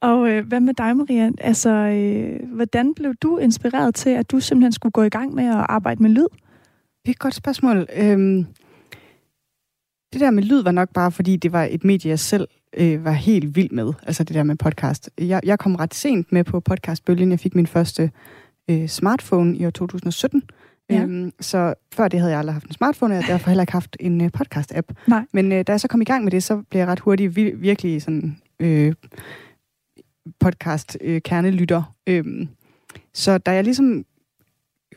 [0.00, 1.30] Og øh, hvad med dig, Maria?
[1.40, 5.44] Altså, øh, hvordan blev du inspireret til, at du simpelthen skulle gå i gang med
[5.44, 6.26] at arbejde med lyd?
[7.02, 7.86] Det er et godt spørgsmål.
[7.96, 8.46] Øhm,
[10.12, 13.04] det der med lyd var nok bare, fordi det var et medie, jeg selv øh,
[13.04, 13.92] var helt vild med.
[14.02, 15.10] Altså det der med podcast.
[15.18, 17.30] Jeg, jeg kom ret sent med på podcastbølgen.
[17.30, 18.10] Jeg fik min første
[18.70, 20.42] øh, smartphone i år 2017.
[20.90, 21.02] Ja.
[21.02, 23.72] Øhm, så før det havde jeg aldrig haft en smartphone, og jeg derfor heller ikke
[23.72, 24.94] haft en øh, podcast-app.
[25.06, 25.24] Nej.
[25.32, 27.38] Men øh, da jeg så kom i gang med det, så blev jeg ret hurtigt
[27.38, 28.94] vir- virkelig sådan øh,
[30.40, 31.94] podcast-kernelytter.
[32.06, 32.48] Øh, øhm,
[33.14, 34.04] så da jeg ligesom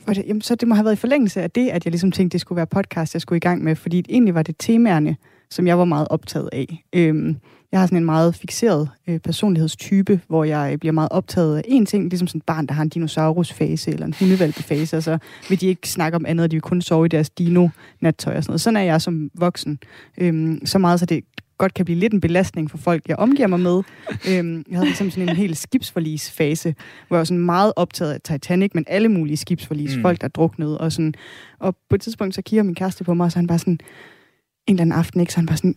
[0.07, 2.33] det, jamen, så det må have været i forlængelse af det, at jeg ligesom tænkte,
[2.33, 5.15] det skulle være podcast, jeg skulle i gang med, fordi egentlig var det temaerne,
[5.49, 6.83] som jeg var meget optaget af.
[6.93, 7.37] Øhm,
[7.71, 11.85] jeg har sådan en meget fixeret øh, personlighedstype, hvor jeg bliver meget optaget af en
[11.85, 15.17] ting, ligesom sådan et barn, der har en dinosaurusfase eller en hundevalpefase, og så
[15.49, 18.51] vil de ikke snakke om andet, de vil kun sove i deres dino-nattøj og sådan
[18.51, 18.61] noget.
[18.61, 19.79] Sådan er jeg som voksen.
[20.17, 21.23] Øhm, så meget, så det
[21.57, 23.83] godt kan blive lidt en belastning for folk, jeg omgiver mig med.
[24.29, 26.75] øhm, jeg havde ligesom sådan en helt skibsforlis-fase,
[27.07, 30.01] hvor jeg var sådan meget optaget af Titanic, men alle mulige skibsforlis, mm.
[30.01, 31.13] Folk der druknede, og sådan.
[31.59, 33.73] Og på et tidspunkt, så kigger min kæreste på mig, og så han bare sådan,
[33.73, 35.33] en eller anden aften, ikke?
[35.33, 35.75] Så han bare sådan,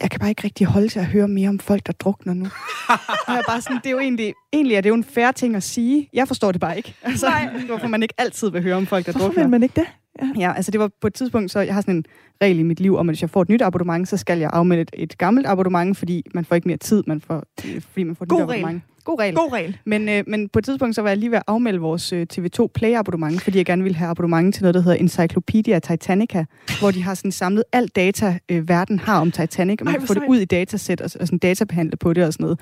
[0.00, 2.44] jeg kan bare ikke rigtig holde til at høre mere om folk, der drukner nu.
[3.28, 5.56] og jeg bare sådan, det er jo egentlig, egentlig er det jo en færre ting
[5.56, 6.08] at sige.
[6.12, 6.94] Jeg forstår det bare ikke.
[7.02, 7.32] Altså,
[7.66, 9.42] hvorfor man ikke altid vil høre om folk, der Hvorfor drukner.
[9.42, 9.86] vil man ikke det?
[10.38, 12.04] Ja, altså det var på et tidspunkt, så jeg har sådan en
[12.42, 14.50] regel i mit liv om, at hvis jeg får et nyt abonnement, så skal jeg
[14.52, 18.02] afmelde et, et gammelt abonnement, fordi man får ikke mere tid, man får, øh, fordi
[18.02, 18.64] man får et God nyt regel.
[18.64, 18.84] abonnement.
[19.04, 19.34] God regel.
[19.34, 19.78] God regel.
[19.84, 22.26] Men, øh, men på et tidspunkt, så var jeg lige ved at afmelde vores øh,
[22.32, 26.44] TV2 Play-abonnement, fordi jeg gerne ville have abonnement til noget, der hedder Encyclopedia Titanica,
[26.80, 29.98] hvor de har sådan samlet alt data, øh, verden har om Titanic, og man Ej,
[29.98, 32.60] kan få det ud i datasæt og, og sådan databehandle på det og sådan noget.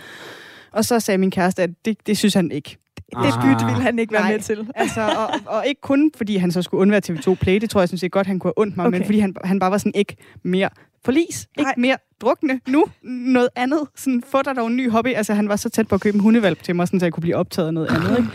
[0.72, 2.76] Og så sagde min kæreste, at det, det synes han ikke.
[3.10, 3.42] Det Ah.
[3.48, 4.32] bytte ville han ikke være Nej.
[4.32, 4.68] med til.
[4.74, 7.88] Altså, og, og ikke kun fordi han så skulle undvære TV2 Play, det tror jeg
[7.88, 8.98] sådan set godt, han kunne have ondt mig, okay.
[8.98, 10.68] men fordi han, han bare var sådan ikke mere
[11.04, 11.74] forlis, ikke Nej.
[11.76, 13.80] mere drukne nu, noget andet.
[13.96, 15.08] Sådan, få dig dog en ny hobby.
[15.14, 17.12] Altså, han var så tæt på at købe en hundevalp til mig, sådan, så jeg
[17.12, 18.18] kunne blive optaget af noget andet.
[18.18, 18.30] Ikke?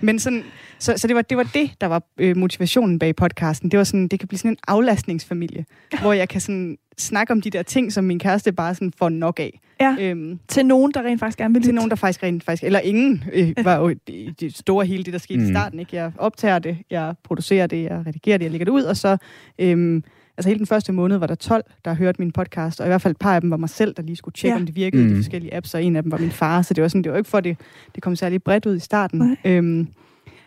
[0.00, 0.42] Men sådan,
[0.80, 3.70] så, så det, var, det var det, der var øh, motivationen bag podcasten.
[3.70, 5.64] Det var sådan, det kan blive sådan en aflastningsfamilie,
[6.00, 9.08] hvor jeg kan sådan snakke om de der ting, som min kæreste bare sådan får
[9.08, 9.60] nok af.
[9.80, 9.96] Ja.
[10.00, 12.80] Øhm, Til nogen, der rent faktisk gerne vil til nogen, der faktisk rent faktisk, eller
[12.80, 15.46] ingen, øh, var jo det, det store hele det, der skete mm.
[15.46, 15.80] i starten.
[15.80, 15.96] Ikke?
[15.96, 19.16] Jeg optager det, jeg producerer det, jeg redigerer det, jeg lægger det ud, og så,
[19.58, 20.04] øhm,
[20.36, 23.02] altså hele den første måned var der 12, der hørte min podcast, og i hvert
[23.02, 24.60] fald et par af dem var mig selv, der lige skulle tjekke, Ja.
[24.60, 25.08] om det virkede, mm.
[25.10, 27.12] de forskellige apps, og en af dem var min far, så det var sådan, det
[27.12, 27.56] var ikke for, det,
[27.94, 29.18] det kom særlig bredt ud i starten.
[29.18, 29.36] Nej.
[29.44, 29.88] Øhm,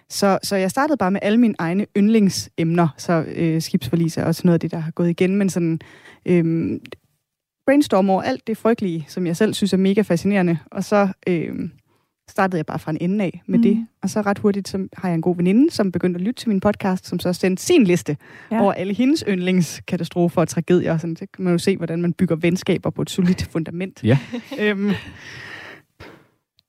[0.10, 4.42] så, så jeg startede bare med alle mine egne yndlingsemner, så øh, skibsforlis er også
[4.46, 5.80] noget af det, der har gået igen, men sådan
[6.26, 6.80] øhm,
[7.66, 11.72] brainstorm over alt det frygtelige, som jeg selv synes er mega fascinerende, og så øhm,
[12.30, 13.64] startede jeg bare fra en ende af med Mm.
[13.64, 16.42] det, og så ret hurtigt så har jeg en god veninde, som begyndte at lytte
[16.42, 18.18] til min podcast, som så sendte sin liste
[18.52, 18.56] Ja.
[18.56, 18.62] ja.
[18.62, 22.14] over alle hendes yndlingskatastrofer og tragedier, og sådan, så kan man jo se, hvordan man
[22.14, 24.04] bygger venskaber på et solidt fundament.
[24.04, 24.18] Ja.
[24.60, 24.92] øhm,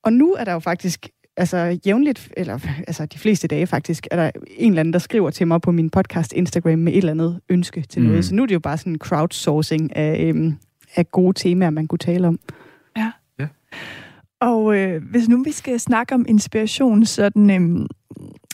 [0.02, 4.16] og nu er der jo faktisk altså jævnligt, eller altså de fleste dage faktisk, er
[4.16, 7.10] der en eller anden, der skriver til mig på min podcast Instagram med et eller
[7.10, 8.08] andet ønske til Mm.
[8.08, 8.24] noget.
[8.24, 10.56] Så nu er det jo bare sådan en crowdsourcing af, øhm,
[10.96, 12.38] af gode temaer, man kunne tale om.
[14.40, 17.86] Og øh, hvis nu vi skal snakke om inspiration, sådan, øh,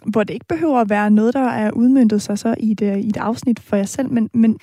[0.06, 2.98] hvor det ikke behøver at være noget, der er udmyndtet sig så i et, øh,
[2.98, 4.58] i et afsnit for jer selv, men, men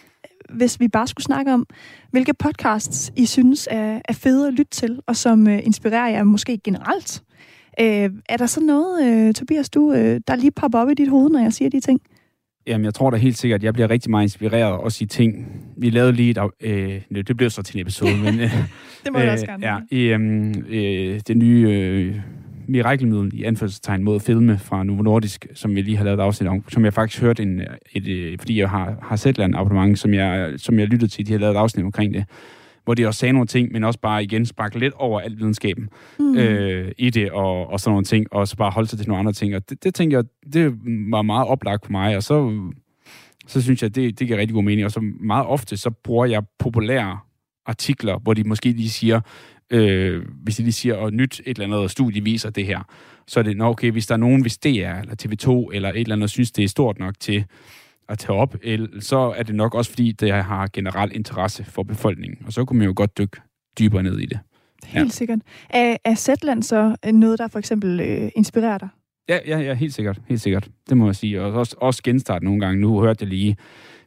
[0.50, 1.66] hvis vi bare skulle snakke om,
[2.12, 6.24] hvilke podcasts I synes er, er fede at lytte til, og som øh, inspirerer jer
[6.24, 7.24] måske generelt,
[7.80, 11.10] Øh, er der så noget, øh, Tobias, du, øh, der lige popper op i dit
[11.10, 12.02] hoved, når jeg siger de ting?
[12.68, 15.48] Jamen, jeg tror da helt sikkert, at jeg bliver rigtig meget inspireret også i ting.
[15.78, 16.40] Vi lavede lige et...
[16.62, 18.40] Øh, det blev så til en episode, men...
[18.40, 18.52] Øh,
[19.06, 19.68] Det må jeg også gerne.
[19.68, 22.16] Ja, i øhm, øh, det nye øh,
[22.68, 26.50] mirakelmiddel i anførselstegn mod filme fra Novo Nordisk, som vi lige har lavet et afsnit
[26.50, 27.62] om, som jeg faktisk hørte, en,
[27.94, 31.28] et, øh, fordi jeg har, har set en abonnement, som jeg, som jeg lyttede til,
[31.28, 32.26] de har lavet et afsnit omkring det,
[32.88, 35.90] hvor de også sagde nogle ting, men også bare igen sparke lidt over al videnskaben
[36.20, 36.38] mm.
[36.38, 39.20] øh, i det, og, og sådan nogle ting, og så bare holde sig til nogle
[39.20, 39.56] andre ting.
[39.56, 40.74] Og det, det tænker jeg, det
[41.12, 42.62] var meget oplagt for mig, og så,
[43.48, 44.86] så synes jeg, det, det giver rigtig god mening.
[44.86, 47.20] Og så meget ofte, så bruger jeg populære
[47.66, 49.22] artikler, hvor de måske lige siger,
[49.72, 52.80] øh, hvis de lige siger, og nyt et eller andet studie viser det her,
[53.28, 55.90] så er det, nå okay, hvis der er nogen, hvis det er, eller TV2, eller
[55.90, 57.46] et eller andet, synes, det er stort nok til
[58.10, 58.56] at tage op,
[59.00, 62.46] så er det nok også, fordi det har generel interesse for befolkningen.
[62.46, 63.38] Og så kunne man jo godt dykke
[63.80, 64.40] dybere ned i det.
[64.86, 65.10] Helt ja.
[65.10, 65.40] sikkert.
[65.70, 68.90] Er, er Zetland så noget, der for eksempel øh, inspirerer dig?
[69.30, 70.22] Ja, ja, ja, helt sikkert.
[70.28, 70.70] Helt sikkert.
[70.90, 71.42] Det må jeg sige.
[71.42, 72.82] Og også, også genstart nogle gange.
[72.82, 73.58] Nu hørte jeg lige,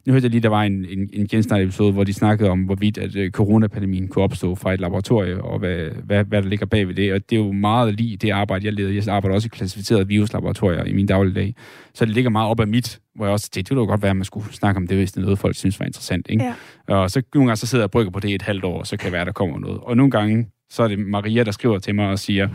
[0.05, 2.97] nu hørte jeg lige, der var en, en, en genstart-episode, hvor de snakkede om, hvorvidt
[2.97, 6.87] at øh, coronapandemien kunne opstå fra et laboratorie, og hvad, hvad, hvad der ligger bag
[6.87, 7.13] ved det.
[7.13, 8.91] Og det er jo meget lige det arbejde, jeg leder.
[8.91, 11.55] Jeg arbejder også i klassificerede viruslaboratorier i min dagligdag.
[11.93, 14.09] Så det ligger meget op af mit, hvor jeg også tænkte, det ville godt være,
[14.09, 16.27] at man skulle snakke om det, hvis det er noget, folk synes var interessant.
[16.29, 16.53] Ikke?
[16.89, 16.95] Ja.
[16.95, 18.87] Og så nogle gange så sidder jeg og brygger på det et halvt år, og
[18.87, 19.79] så kan det være, der kommer noget.
[19.81, 22.49] Og nogle gange, så er det Maria, der skriver til mig og siger,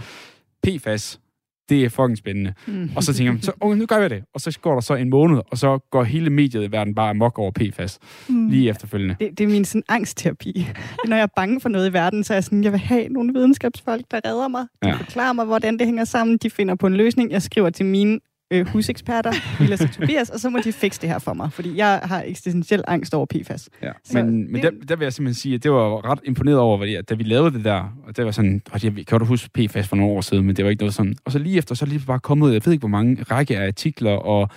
[0.62, 1.20] PFAS,
[1.69, 2.55] det er fucking spændende.
[2.67, 2.91] Mm.
[2.97, 4.25] Og så tænker jeg, så, okay, nu gør jeg det.
[4.35, 7.11] Og så går der så en måned, og så går hele mediet i verden bare
[7.11, 7.99] amok over PFAS.
[8.29, 8.49] Mm.
[8.49, 9.17] Lige efterfølgende.
[9.21, 10.69] Det, det er min sådan angstterapi.
[11.09, 13.09] Når jeg er bange for noget i verden, så er jeg sådan, jeg vil have
[13.09, 14.67] nogle videnskabsfolk, der redder mig.
[14.83, 14.95] De ja.
[14.95, 16.37] forklarer mig, hvordan det hænger sammen.
[16.37, 17.31] De finder på en løsning.
[17.31, 18.19] Jeg skriver til mine
[18.51, 21.76] øh, huseksperter, Vilas og Tobias, og så må de fikse det her for mig, fordi
[21.76, 23.68] jeg har eksistentiel angst over PFAS.
[23.82, 23.90] Ja.
[24.05, 26.59] Så Men, men det- der, der vil jeg simpelthen sige, at det var ret imponeret
[26.59, 29.18] over, fordi, at da vi lavede det der, og det var sådan, og jeg kan
[29.18, 31.14] du huske PFAS for nogle år siden, men det var ikke noget sådan.
[31.24, 33.59] Og så lige efter, så er lige bare kommet jeg ved ikke, hvor mange række
[33.59, 34.49] af artikler og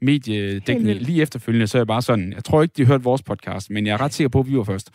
[0.00, 3.70] mediedækning lige efterfølgende, så er jeg bare sådan, jeg tror ikke, de hørte vores podcast,
[3.70, 4.90] men jeg er ret sikker på, at vi var først.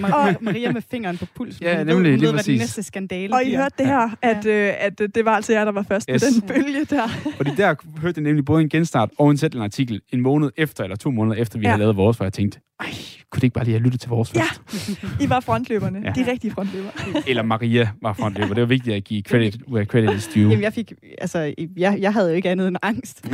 [0.00, 1.64] Maria, Maria med fingeren på pulsen.
[1.64, 2.46] Ja, nemlig, ved, lige ved, hvad præcis.
[2.46, 3.60] den næste skandale Og I bliver.
[3.60, 6.22] hørte det her, at, øh, at øh, det var altså jer, der var først yes.
[6.22, 7.08] På den bølge der.
[7.36, 10.84] Fordi der hørte jeg nemlig både en genstart og en sættende artikel en måned efter,
[10.84, 11.70] eller to måneder efter, vi ja.
[11.70, 12.86] havde lavet vores, hvor jeg tænkte, ej,
[13.34, 14.40] kunne det ikke bare lige have lyttet til vores Ja.
[14.42, 15.02] først?
[15.24, 15.98] I var frontløberne.
[16.04, 16.12] Ja.
[16.16, 16.24] Ja.
[16.24, 16.90] De rigtige frontløbere.
[17.30, 18.54] Eller Maria var frontløber.
[18.54, 20.42] Det var vigtigt at give credit, where credit is due.
[20.42, 23.24] Jamen, jeg fik, altså, jeg, jeg havde jo ikke andet end angst.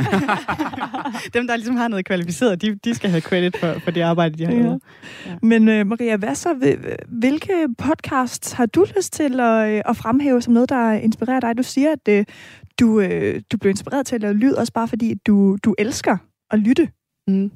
[1.33, 4.37] Dem, der ligesom har noget kvalificeret, de, de skal have credit for, for det arbejde,
[4.37, 4.61] de har Ja.
[4.61, 4.81] lavet.
[5.41, 6.49] Men øh, Maria, hvad så?
[6.53, 11.39] Hvil- Hvilke podcasts har du lyst til at, øh, at fremhæve som noget, der inspirerer
[11.39, 11.57] dig?
[11.57, 12.25] Du siger, at øh,
[12.79, 16.17] du, øh, du blev inspireret til at lave lyd, også bare fordi du, du elsker
[16.51, 16.89] at lytte.
[17.27, 17.51] Mm.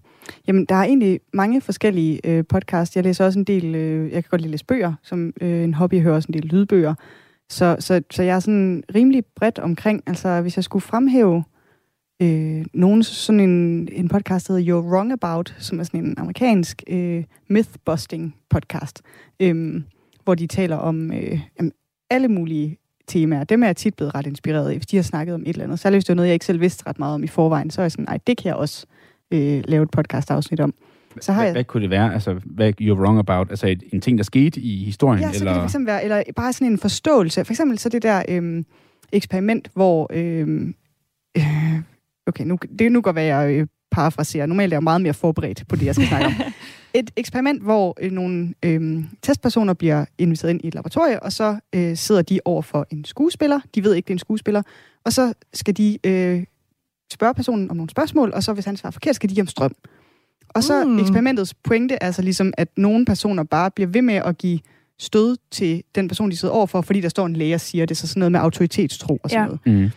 [0.47, 2.95] Jamen, der er egentlig mange forskellige øh, podcasts.
[2.95, 5.63] Jeg læser også en del, øh, jeg kan godt lide at læse bøger, som øh,
[5.63, 6.93] en hobby, jeg hører også en del lydbøger.
[7.49, 10.03] Så, så, så jeg er sådan rimelig bredt omkring.
[10.07, 11.43] Altså, hvis jeg skulle fremhæve
[12.21, 16.15] øh, nogen, sådan en, en podcast, der hedder You're Wrong About, som er sådan en
[16.17, 19.01] amerikansk øh, myth-busting podcast,
[19.39, 19.81] øh,
[20.23, 21.39] hvor de taler om øh,
[22.09, 23.43] alle mulige temaer.
[23.43, 25.63] Dem er jeg tit blevet ret inspireret af, hvis de har snakket om et eller
[25.63, 25.79] andet.
[25.79, 27.81] Særligt hvis det er noget, jeg ikke selv vidste ret meget om i forvejen, så
[27.81, 28.85] er jeg sådan, nej, det kan jeg også
[29.31, 30.73] øh, lave et podcast-afsnit om.
[31.21, 31.53] Så har Hvad, jeg...
[31.53, 32.13] hvad kunne det være?
[32.13, 33.49] Altså, hvad you're wrong about?
[33.49, 35.21] Altså, et, en ting, der skete i historien?
[35.21, 35.51] Ja, så eller?
[35.51, 37.45] kan det for eksempel være, eller bare sådan en forståelse.
[37.45, 38.65] For eksempel så det der øhm,
[39.11, 40.09] eksperiment, hvor...
[40.13, 40.75] Øhm,
[41.37, 41.43] øh,
[42.27, 44.45] okay, nu, det nu går, hvad jeg øh, parafraserer.
[44.45, 46.33] Normalt er jeg meget mere forberedt på det, jeg skal snakke om.
[46.93, 51.59] Et eksperiment, hvor øh, nogle øh, testpersoner bliver inviteret ind i et laboratorium, og så
[51.75, 53.59] øh, sidder de over for en skuespiller.
[53.75, 54.61] De ved ikke, det er en skuespiller.
[55.05, 56.43] Og så skal de øh,
[57.13, 59.47] spørge personen om nogle spørgsmål, og så hvis han svarer forkert, skal de give ham
[59.47, 59.71] strøm.
[60.49, 60.99] Og så Mm.
[60.99, 64.59] eksperimentets pointe er altså ligesom, at nogle personer bare bliver ved med at give
[64.99, 67.97] stød til den person, de sidder overfor, fordi der står en læge og siger det,
[67.97, 69.57] så sådan noget med autoritetstro og sådan Ja.
[69.73, 69.83] noget.
[69.83, 69.91] Mm.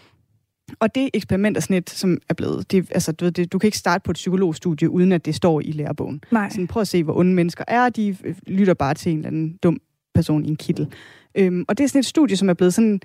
[0.80, 2.70] Og det eksperiment er sådan et, som er blevet...
[2.72, 5.34] Det, altså, du, ved, det, du kan ikke starte på et psykologstudie, uden at det
[5.34, 6.20] står i lærebogen.
[6.32, 6.50] Nej.
[6.50, 7.88] Sådan, prøv at se, hvor onde mennesker er.
[7.88, 9.80] De øh, lytter bare til en eller anden dum
[10.14, 10.86] person i en kittel.
[11.34, 13.00] Øhm, og det er sådan et studie, som er blevet sådan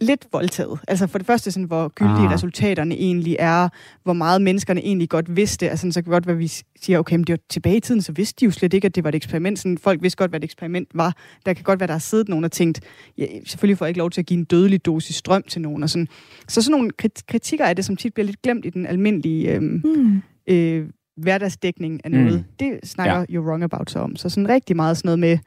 [0.00, 0.78] lidt voldtaget.
[0.88, 2.32] Altså for det første, sådan, hvor gyldige Ah.
[2.32, 3.68] resultaterne egentlig er,
[4.02, 5.70] hvor meget menneskerne egentlig godt vidste.
[5.70, 6.46] Altså, så kan godt være, at vi
[6.80, 8.94] siger, okay, men det var tilbage i tiden, så vidste de jo slet ikke, at
[8.94, 9.58] det var et eksperiment.
[9.58, 11.16] Sådan, folk vidste godt, hvad et eksperiment var.
[11.46, 12.80] Der kan godt være, der har siddet nogen og tænkt,
[13.18, 15.82] ja, selvfølgelig får jeg ikke lov til at give en dødelig dosis strøm til nogen.
[15.82, 16.08] Og sådan.
[16.48, 19.54] Så sådan nogle krit- kritikker af det, som tit bliver lidt glemt i den almindelige
[19.54, 20.22] øhm, Mm.
[20.54, 20.88] øh,
[21.22, 22.44] hverdagsdækning af noget, Mm.
[22.60, 23.24] det snakker ja.
[23.34, 24.16] You Wrong About så om.
[24.16, 25.38] Så sådan rigtig meget sådan noget med,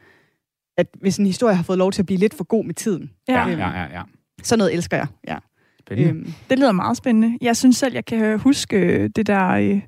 [0.77, 3.11] at hvis en historie har fået lov til at blive lidt for god med tiden,
[3.27, 3.47] Ja.
[3.47, 4.01] Ja, ja, ja, ja.
[4.43, 5.07] Så noget elsker jeg.
[5.27, 5.35] Ja.
[5.79, 6.09] Spændende.
[6.09, 7.37] Øhm, Det lyder meget spændende.
[7.41, 9.47] Jeg synes selv, jeg kan huske øh, det der...
[9.49, 9.81] Øh,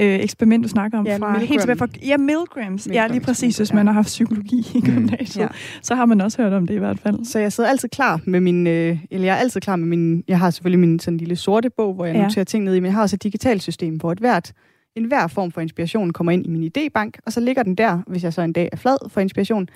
[0.00, 1.46] øh, eksperiment, du snakker om, Ja, fra Milgram.
[1.48, 1.86] helt tilbage fra...
[2.06, 2.88] Ja, Milgrams.
[2.92, 3.92] Ja, lige præcis, hvis man ja.
[3.92, 4.82] har haft psykologi i Mm.
[4.86, 5.42] gymnasiet.
[5.42, 5.48] Ja.
[5.82, 7.24] Så har man også hørt om det i hvert fald.
[7.24, 10.24] Så jeg sidder altid klar med min, øh, eller jeg er altid klar med min,
[10.28, 12.22] jeg har selvfølgelig min sådan lille sorte bog, hvor jeg ja.
[12.22, 14.52] noterer ting ned i, men jeg har også et digitalt system, hvor et hvert,
[14.96, 17.98] en hver form for inspiration kommer ind i min idébank, og så ligger den der,
[18.06, 19.68] hvis jeg så en dag er flad for inspiration,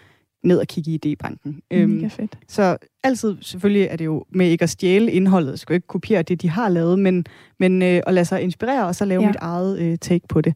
[0.45, 1.61] ned og kigge i idébanken.
[1.71, 1.91] Øhm.
[1.91, 2.39] Mega fedt.
[2.49, 6.43] Så altid, selvfølgelig er det jo med ikke at stjæle indholdet, skal ikke kopiere det,
[6.43, 7.27] de har lavet, men,
[7.59, 9.27] men øh, at lade sig inspirere, og så lave Ja.
[9.27, 9.31] ja.
[9.31, 10.55] mit eget øh, take på det.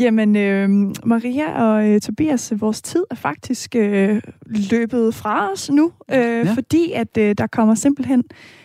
[0.00, 0.68] Jamen, øh,
[1.04, 4.22] Maria og øh, Tobias, vores tid er faktisk øh,
[4.70, 6.36] løbet fra os nu, øh, ja.
[6.38, 6.52] Ja.
[6.54, 8.24] fordi at øh, der kommer simpelthen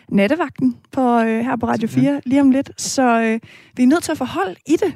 [0.09, 3.39] nattevagten på, øh, her på Radio 4 lige om lidt, så øh,
[3.77, 4.93] vi er nødt til at forholde i det.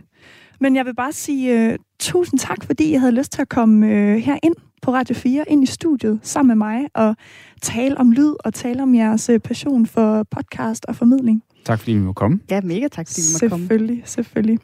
[0.60, 3.88] Men jeg vil bare sige øh, tusind tak, fordi jeg havde lyst til at komme
[3.88, 7.16] øh, her ind på Radio 4, ind i studiet sammen med mig, og
[7.62, 11.44] tale om lyd og tale om jeres øh, passion for podcast og formidling.
[11.66, 12.40] Tak fordi vi må komme.
[12.52, 13.64] Ja, mega tak, fordi du måtte komme.
[13.64, 14.60] Selvfølgelig, selvfølgelig.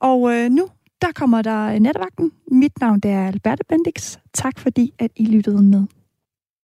[0.00, 0.68] Og øh, nu,
[1.02, 2.32] der kommer der nattevagten.
[2.52, 4.16] Mit navn det er Alberte Bendix.
[4.34, 5.84] Tak fordi, at I lyttede med.